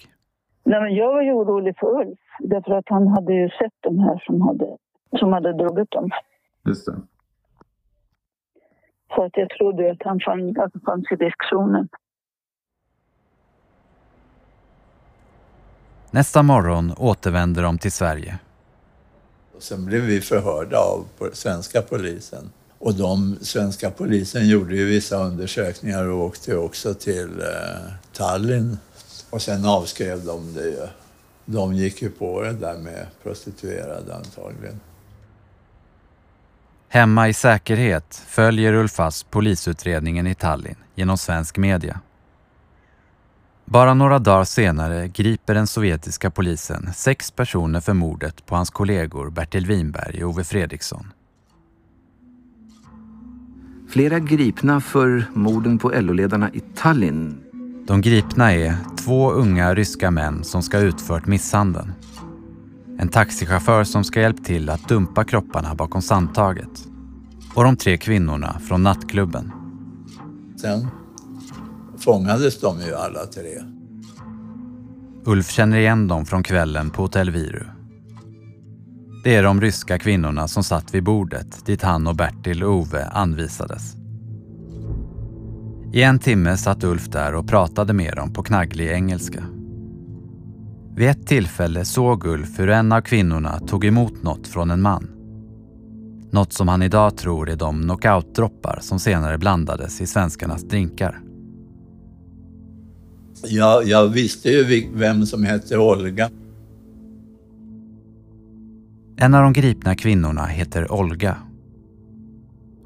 Nej, 0.65 0.81
men 0.81 0.95
jag 0.95 1.13
var 1.13 1.23
ju 1.23 1.33
orolig 1.33 1.75
för 1.79 2.01
Ulf, 2.01 2.19
därför 2.39 2.73
att 2.73 2.89
han 2.89 3.09
hade 3.09 3.33
ju 3.35 3.49
sett 3.49 3.77
de 3.81 3.99
här 3.99 4.23
som 4.27 4.41
hade, 4.41 4.77
som 5.19 5.33
hade 5.33 5.53
dragit 5.53 5.91
dem. 5.91 6.11
Just 6.65 6.87
det. 6.87 6.97
Så 9.15 9.25
att 9.25 9.37
jag 9.37 9.51
trodde 9.51 9.91
att 9.91 10.03
han 10.03 10.21
fann, 10.21 10.49
att 10.51 10.73
han 10.73 10.83
fanns 10.85 11.13
i 11.13 11.15
riskzonen. 11.15 11.89
Nästa 16.13 16.43
morgon 16.43 16.95
återvänder 16.97 17.63
de 17.63 17.79
till 17.79 17.93
Sverige. 17.93 18.39
Och 19.57 19.63
sen 19.63 19.85
blev 19.85 20.03
vi 20.03 20.21
förhörda 20.21 20.79
av 20.79 21.07
svenska 21.33 21.83
polisen. 21.83 22.51
Och 22.79 22.95
de 22.95 23.39
svenska 23.43 23.91
polisen 23.91 24.49
gjorde 24.49 24.77
ju 24.77 24.85
vissa 24.85 25.17
undersökningar 25.17 26.05
och 26.05 26.25
åkte 26.25 26.57
också 26.57 26.95
till 26.95 27.41
eh, 27.41 27.93
Tallinn. 28.13 28.79
Och 29.31 29.43
sen 29.43 29.65
avskrev 29.65 30.25
de 30.25 30.55
det 30.55 30.65
ju. 30.65 30.87
De 31.45 31.75
gick 31.75 32.03
ju 32.03 32.11
på 32.11 32.43
det 32.43 32.53
där 32.53 32.79
med 32.79 33.07
prostituerade 33.23 34.15
antagligen. 34.15 34.81
Hemma 36.89 37.29
i 37.29 37.33
säkerhet 37.33 38.23
följer 38.27 38.73
Ulf 38.73 39.01
Asp 39.01 39.31
polisutredningen 39.31 40.27
i 40.27 40.35
Tallinn 40.35 40.77
genom 40.95 41.19
svensk 41.19 41.57
media. 41.57 42.01
Bara 43.73 43.95
några 43.95 44.19
dagar 44.19 44.45
senare 44.45 45.09
griper 45.09 45.55
den 45.55 45.67
sovjetiska 45.67 46.31
polisen 46.31 46.93
sex 46.95 47.31
personer 47.31 47.81
för 47.81 47.93
mordet 47.93 48.47
på 48.47 48.57
hans 48.57 48.71
kollegor 48.71 49.31
Bertil 49.31 49.67
Winberg 49.67 50.25
och 50.25 50.31
Ove 50.31 50.45
Fredriksson. 50.45 51.13
Flera 53.89 54.19
gripna 54.19 54.81
för 54.81 55.25
morden 55.35 55.79
på 55.79 55.93
LO-ledarna 55.95 56.51
i 56.53 56.61
Tallinn. 56.61 57.41
De 57.87 58.01
gripna 58.01 58.53
är 58.53 58.77
två 59.05 59.31
unga 59.31 59.75
ryska 59.75 60.11
män 60.11 60.45
som 60.45 60.63
ska 60.63 60.77
ha 60.77 60.85
utfört 60.85 61.27
misshandeln. 61.27 61.93
En 62.99 63.09
taxichaufför 63.09 63.85
som 63.85 64.05
ska 64.05 64.21
hjälpt 64.21 64.45
till 64.45 64.71
att 64.71 64.89
dumpa 64.89 65.25
kropparna 65.25 65.75
bakom 65.75 66.03
sandtaget. 66.03 66.89
Och 67.55 67.65
de 67.65 67.77
tre 67.77 67.97
kvinnorna 67.97 68.61
från 68.69 68.83
nattklubben. 68.83 69.53
Sen 70.61 70.89
fångades 72.01 72.61
de 72.61 72.81
ju 72.81 72.95
alla 72.95 73.27
tre. 73.27 73.59
Ulf 75.25 75.51
känner 75.51 75.79
igen 75.79 76.09
dem 76.09 76.27
från 76.27 76.43
kvällen 76.43 76.91
på 76.91 77.03
Hotell 77.03 77.31
Viru. 77.31 77.65
Det 79.25 79.35
är 79.35 79.43
de 79.43 79.61
ryska 79.61 79.99
kvinnorna 79.99 80.49
som 80.49 80.65
satt 80.65 80.95
vid 80.95 81.05
bordet 81.05 81.67
dit 81.67 81.83
han 81.83 82.07
och 82.07 82.17
Bertil 82.17 82.65
och 82.65 82.75
Ove 82.75 83.05
anvisades. 83.05 83.97
I 85.93 86.03
en 86.03 86.19
timme 86.19 86.57
satt 86.57 86.85
Ulf 86.85 87.09
där 87.09 87.35
och 87.35 87.49
pratade 87.49 87.93
med 87.93 88.17
dem 88.17 88.33
på 88.33 88.43
knagglig 88.43 88.91
engelska. 88.91 89.45
Vid 90.97 91.09
ett 91.09 91.27
tillfälle 91.27 91.85
såg 91.85 92.27
Ulf 92.27 92.59
hur 92.59 92.71
en 92.71 92.93
av 92.93 93.01
kvinnorna 93.01 93.59
tog 93.59 93.85
emot 93.85 94.23
något 94.23 94.47
från 94.47 94.71
en 94.71 94.83
man. 94.83 95.11
Något 96.33 96.53
som 96.53 96.69
han 96.69 96.83
idag 96.83 97.17
tror 97.17 97.51
är 97.51 97.57
de 97.57 97.83
knockoutdroppar 97.83 98.79
som 98.81 98.99
senare 98.99 99.39
blandades 99.39 100.01
i 100.01 100.07
svenskarnas 100.07 100.63
drinkar. 100.63 101.21
Jag, 103.43 103.85
jag 103.85 104.09
visste 104.09 104.51
ju 104.51 104.89
vem 104.95 105.27
som 105.27 105.45
hette 105.45 105.79
Olga. 105.79 106.31
En 109.17 109.35
av 109.35 109.43
de 109.43 109.53
gripna 109.53 109.97
kvinnorna 109.97 110.47
heter 110.47 110.93
Olga. 110.93 111.37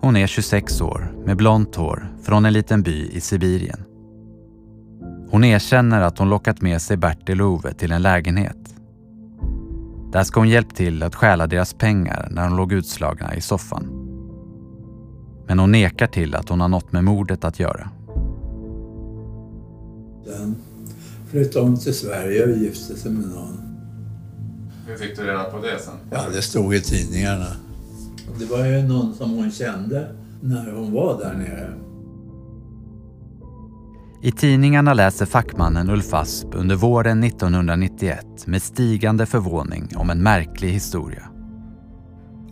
Hon 0.00 0.16
är 0.16 0.26
26 0.26 0.80
år 0.80 1.12
med 1.24 1.36
blont 1.36 1.76
hår 1.76 2.12
från 2.22 2.44
en 2.44 2.52
liten 2.52 2.82
by 2.82 3.10
i 3.12 3.20
Sibirien. 3.20 3.84
Hon 5.30 5.44
erkänner 5.44 6.00
att 6.00 6.18
hon 6.18 6.28
lockat 6.28 6.62
med 6.62 6.82
sig 6.82 6.96
Bertil 6.96 7.40
och 7.40 7.48
Ove 7.48 7.74
till 7.74 7.92
en 7.92 8.02
lägenhet. 8.02 8.74
Där 10.12 10.22
ska 10.22 10.40
hon 10.40 10.48
hjälpt 10.48 10.76
till 10.76 11.02
att 11.02 11.14
stjäla 11.14 11.46
deras 11.46 11.74
pengar 11.74 12.28
när 12.30 12.44
de 12.44 12.56
låg 12.56 12.72
utslagna 12.72 13.34
i 13.34 13.40
soffan. 13.40 13.86
Men 15.46 15.58
hon 15.58 15.72
nekar 15.72 16.06
till 16.06 16.34
att 16.34 16.48
hon 16.48 16.60
har 16.60 16.68
något 16.68 16.92
med 16.92 17.04
mordet 17.04 17.44
att 17.44 17.60
göra. 17.60 17.90
Sen 20.26 20.56
flyttade 21.30 21.64
hon 21.64 21.76
till 21.76 21.94
Sverige 21.94 22.44
och 22.44 22.58
gifte 22.58 22.96
sig 22.96 23.12
med 23.12 23.28
någon. 23.28 23.60
Hur 24.86 24.96
fick 24.96 25.16
du 25.16 25.22
reda 25.22 25.44
på 25.44 25.58
det 25.58 25.78
sen? 25.78 25.94
Ja, 26.10 26.20
det 26.32 26.42
stod 26.42 26.74
i 26.74 26.80
tidningarna. 26.80 27.46
Det 28.38 28.44
var 28.44 28.66
ju 28.66 28.82
någon 28.82 29.14
som 29.14 29.30
hon 29.30 29.50
kände 29.50 30.14
när 30.40 30.72
hon 30.72 30.92
var 30.92 31.18
där 31.18 31.34
nere. 31.34 31.74
I 34.22 34.32
tidningarna 34.32 34.94
läser 34.94 35.26
fackmannen 35.26 35.90
Ulf 35.90 36.14
Asp 36.14 36.46
under 36.52 36.76
våren 36.76 37.24
1991 37.24 38.46
med 38.46 38.62
stigande 38.62 39.26
förvåning 39.26 39.88
om 39.96 40.10
en 40.10 40.22
märklig 40.22 40.68
historia. 40.68 41.22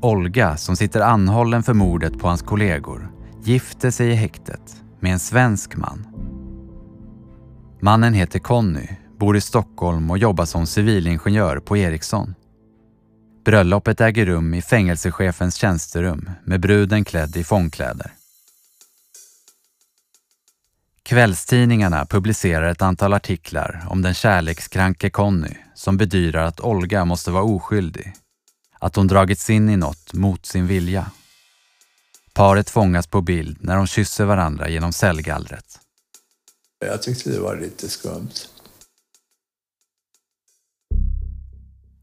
Olga, 0.03 0.57
som 0.57 0.77
sitter 0.77 1.01
anhållen 1.01 1.63
för 1.63 1.75
mordet 1.75 2.19
på 2.19 2.29
hans 2.29 2.43
kollegor, 2.43 3.13
gifter 3.45 3.91
sig 3.91 4.09
i 4.09 4.15
häktet 4.15 4.83
med 5.01 5.13
en 5.13 5.19
svensk 5.19 5.77
man. 5.77 6.07
Mannen 7.85 8.15
heter 8.15 8.39
Conny, 8.39 8.89
bor 9.19 9.37
i 9.37 9.41
Stockholm 9.41 10.11
och 10.11 10.19
jobbar 10.19 10.45
som 10.45 10.67
civilingenjör 10.67 11.59
på 11.59 11.77
Ericsson. 11.77 12.35
Bröllopet 13.45 14.01
äger 14.01 14.27
rum 14.27 14.55
i 14.55 14.63
fängelsechefens 14.63 15.55
tjänsterum 15.55 16.31
med 16.45 16.61
bruden 16.61 17.05
klädd 17.05 17.37
i 17.37 17.45
fångkläder. 17.45 18.13
Kvällstidningarna 21.03 22.07
publicerar 22.07 22.71
ett 22.71 22.83
antal 22.83 23.13
artiklar 23.13 23.87
om 23.89 24.03
den 24.03 24.15
kärlekskranke 24.15 25.11
Conny 25.11 25.55
som 25.75 25.97
bedyrar 25.97 26.45
att 26.45 26.61
Olga 26.61 27.05
måste 27.05 27.31
vara 27.31 27.45
oskyldig. 27.45 28.13
Att 28.79 28.97
hon 28.97 29.07
dragits 29.07 29.51
in 29.51 29.69
i 29.69 29.77
något 29.77 30.13
mot 30.13 30.47
sin 30.47 30.67
vilja. 30.67 31.11
Paret 32.33 32.71
fångas 32.71 33.07
på 33.07 33.21
bild 33.21 33.59
när 33.61 33.77
de 33.77 33.87
kysser 33.87 34.25
varandra 34.25 34.69
genom 34.69 34.93
cellgallret. 34.93 35.82
Jag 36.87 37.03
tyckte 37.03 37.31
det 37.31 37.41
var 37.41 37.57
lite 37.57 37.89
skumt. 37.89 38.31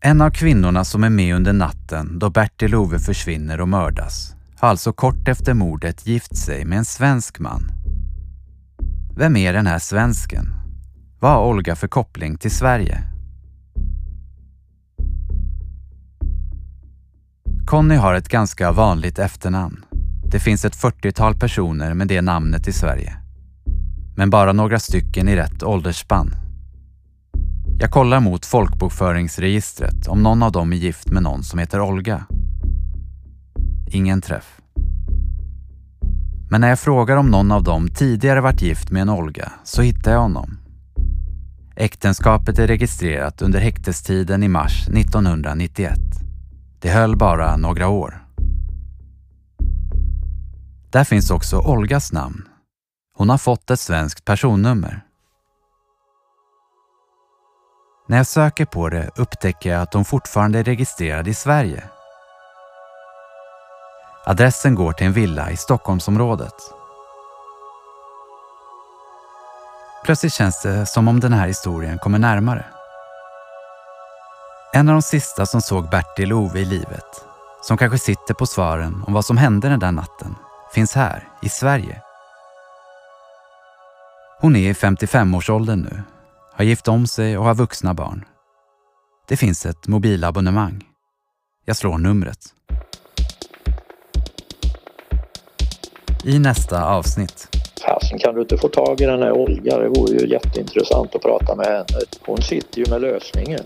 En 0.01 0.21
av 0.21 0.29
kvinnorna 0.29 0.85
som 0.85 1.03
är 1.03 1.09
med 1.09 1.35
under 1.35 1.53
natten 1.53 2.19
då 2.19 2.29
Bertil 2.29 2.75
Ove 2.75 2.99
försvinner 2.99 3.61
och 3.61 3.69
mördas 3.69 4.35
har 4.57 4.69
alltså 4.69 4.93
kort 4.93 5.27
efter 5.27 5.53
mordet 5.53 6.07
gift 6.07 6.37
sig 6.37 6.65
med 6.65 6.77
en 6.77 6.85
svensk 6.85 7.39
man. 7.39 7.71
Vem 9.17 9.35
är 9.35 9.53
den 9.53 9.67
här 9.67 9.79
svensken? 9.79 10.45
Vad 11.19 11.31
har 11.31 11.45
Olga 11.45 11.75
för 11.75 11.87
koppling 11.87 12.37
till 12.37 12.51
Sverige? 12.51 13.03
Conny 17.65 17.95
har 17.95 18.13
ett 18.13 18.29
ganska 18.29 18.71
vanligt 18.71 19.19
efternamn. 19.19 19.85
Det 20.31 20.39
finns 20.39 20.65
ett 20.65 20.75
40-tal 20.75 21.35
personer 21.35 21.93
med 21.93 22.07
det 22.07 22.21
namnet 22.21 22.67
i 22.67 22.73
Sverige. 22.73 23.17
Men 24.19 24.29
bara 24.29 24.53
några 24.53 24.79
stycken 24.79 25.29
i 25.29 25.35
rätt 25.35 25.63
åldersspann. 25.63 26.35
Jag 27.79 27.91
kollar 27.91 28.19
mot 28.19 28.45
folkbokföringsregistret 28.45 30.07
om 30.07 30.23
någon 30.23 30.43
av 30.43 30.51
dem 30.51 30.73
är 30.73 30.77
gift 30.77 31.11
med 31.11 31.23
någon 31.23 31.43
som 31.43 31.59
heter 31.59 31.81
Olga. 31.81 32.25
Ingen 33.87 34.21
träff. 34.21 34.61
Men 36.49 36.61
när 36.61 36.69
jag 36.69 36.79
frågar 36.79 37.17
om 37.17 37.27
någon 37.27 37.51
av 37.51 37.63
dem 37.63 37.87
tidigare 37.87 38.41
varit 38.41 38.61
gift 38.61 38.91
med 38.91 39.01
en 39.01 39.09
Olga 39.09 39.51
så 39.63 39.81
hittar 39.81 40.11
jag 40.11 40.21
honom. 40.21 40.57
Äktenskapet 41.75 42.59
är 42.59 42.67
registrerat 42.67 43.41
under 43.41 43.59
häktestiden 43.59 44.43
i 44.43 44.47
mars 44.47 44.87
1991. 44.87 45.99
Det 46.79 46.89
höll 46.89 47.17
bara 47.17 47.57
några 47.57 47.87
år. 47.87 48.23
Där 50.89 51.03
finns 51.03 51.31
också 51.31 51.57
Olgas 51.57 52.13
namn. 52.13 52.48
Hon 53.19 53.29
har 53.29 53.37
fått 53.37 53.69
ett 53.69 53.79
svenskt 53.79 54.25
personnummer. 54.25 55.01
När 58.07 58.17
jag 58.17 58.27
söker 58.27 58.65
på 58.65 58.89
det 58.89 59.09
upptäcker 59.15 59.69
jag 59.69 59.81
att 59.81 59.93
hon 59.93 60.05
fortfarande 60.05 60.59
är 60.59 60.63
registrerad 60.63 61.27
i 61.27 61.33
Sverige. 61.33 61.83
Adressen 64.25 64.75
går 64.75 64.93
till 64.93 65.07
en 65.07 65.13
villa 65.13 65.51
i 65.51 65.57
Stockholmsområdet. 65.57 66.53
Plötsligt 70.03 70.33
känns 70.33 70.61
det 70.61 70.85
som 70.85 71.07
om 71.07 71.19
den 71.19 71.33
här 71.33 71.47
historien 71.47 71.97
kommer 71.97 72.19
närmare. 72.19 72.65
En 74.73 74.89
av 74.89 74.95
de 74.95 75.01
sista 75.01 75.45
som 75.45 75.61
såg 75.61 75.89
Bertil 75.89 76.33
och 76.33 76.39
Ove 76.39 76.59
i 76.59 76.65
livet, 76.65 77.25
som 77.61 77.77
kanske 77.77 77.97
sitter 77.97 78.33
på 78.33 78.45
svaren 78.45 79.03
om 79.07 79.13
vad 79.13 79.25
som 79.25 79.37
hände 79.37 79.69
den 79.69 79.79
där 79.79 79.91
natten, 79.91 80.35
finns 80.73 80.95
här 80.95 81.27
i 81.41 81.49
Sverige. 81.49 82.01
Hon 84.41 84.55
är 84.55 84.69
i 84.69 84.73
55-årsåldern 84.73 85.81
nu, 85.81 86.01
har 86.53 86.65
gift 86.65 86.87
om 86.87 87.07
sig 87.07 87.37
och 87.37 87.45
har 87.45 87.55
vuxna 87.55 87.93
barn. 87.93 88.25
Det 89.27 89.37
finns 89.37 89.65
ett 89.65 89.87
mobilabonnemang. 89.87 90.83
Jag 91.65 91.75
slår 91.75 91.97
numret. 91.97 92.37
I 96.25 96.39
nästa 96.39 96.85
avsnitt. 96.85 97.47
Fasen 97.85 98.19
kan 98.19 98.35
du 98.35 98.41
inte 98.41 98.57
få 98.57 98.67
tag 98.67 99.01
i 99.01 99.05
den 99.05 99.21
här 99.21 99.31
Olga? 99.31 99.77
Det 99.77 99.89
vore 99.89 100.17
ju 100.17 100.27
jätteintressant 100.27 101.15
att 101.15 101.21
prata 101.21 101.55
med 101.55 101.65
henne. 101.67 101.99
Hon 102.25 102.41
sitter 102.41 102.79
ju 102.79 102.85
med 102.89 103.01
lösningen. 103.01 103.63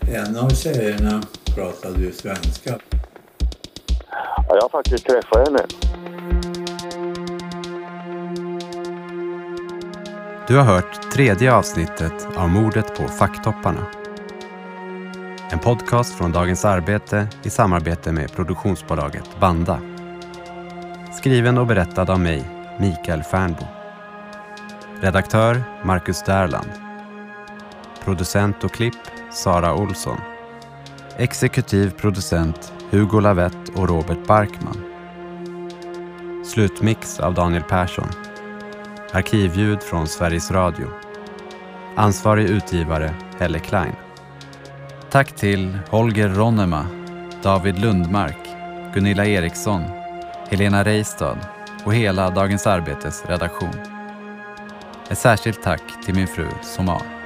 En 0.00 0.36
av 0.36 0.50
tjejerna 0.50 1.22
pratade 1.54 2.00
ju 2.00 2.12
svenska. 2.12 2.78
Ja, 4.10 4.44
jag 4.48 4.62
har 4.62 4.68
faktiskt 4.68 5.06
träffat 5.06 5.48
henne. 5.48 5.66
Du 10.50 10.56
har 10.56 10.64
hört 10.64 11.12
tredje 11.12 11.54
avsnittet 11.54 12.28
av 12.36 12.48
mordet 12.48 12.96
på 12.96 13.08
Facktopparna. 13.08 13.86
En 15.50 15.58
podcast 15.58 16.14
från 16.14 16.32
Dagens 16.32 16.64
Arbete 16.64 17.28
i 17.42 17.50
samarbete 17.50 18.12
med 18.12 18.32
produktionsbolaget 18.32 19.40
Banda. 19.40 19.80
Skriven 21.18 21.58
och 21.58 21.66
berättad 21.66 22.10
av 22.10 22.20
mig, 22.20 22.50
Mikael 22.80 23.22
Fernbo. 23.22 23.64
Redaktör 25.00 25.62
Marcus 25.84 26.22
Därland. 26.22 26.70
Producent 28.04 28.64
och 28.64 28.72
klipp 28.72 29.00
Sara 29.32 29.74
Olsson. 29.74 30.20
Exekutiv 31.16 31.90
producent 31.90 32.72
Hugo 32.90 33.20
Lavett 33.20 33.68
och 33.74 33.88
Robert 33.88 34.26
Barkman. 34.26 34.84
Slutmix 36.44 37.20
av 37.20 37.34
Daniel 37.34 37.62
Persson. 37.62 38.29
Arkivljud 39.12 39.82
från 39.82 40.08
Sveriges 40.08 40.50
Radio. 40.50 40.88
Ansvarig 41.96 42.50
utgivare 42.50 43.14
Helle 43.38 43.58
Klein. 43.58 43.94
Tack 45.10 45.32
till 45.32 45.78
Holger 45.88 46.28
Ronnema, 46.28 46.86
David 47.42 47.78
Lundmark, 47.78 48.38
Gunilla 48.94 49.26
Eriksson, 49.26 49.82
Helena 50.48 50.84
Reistad 50.84 51.38
och 51.84 51.94
hela 51.94 52.30
Dagens 52.30 52.66
Arbetes 52.66 53.24
redaktion. 53.26 53.74
Ett 55.10 55.18
särskilt 55.18 55.62
tack 55.62 55.82
till 56.04 56.14
min 56.14 56.26
fru 56.26 56.46
Somar. 56.62 57.19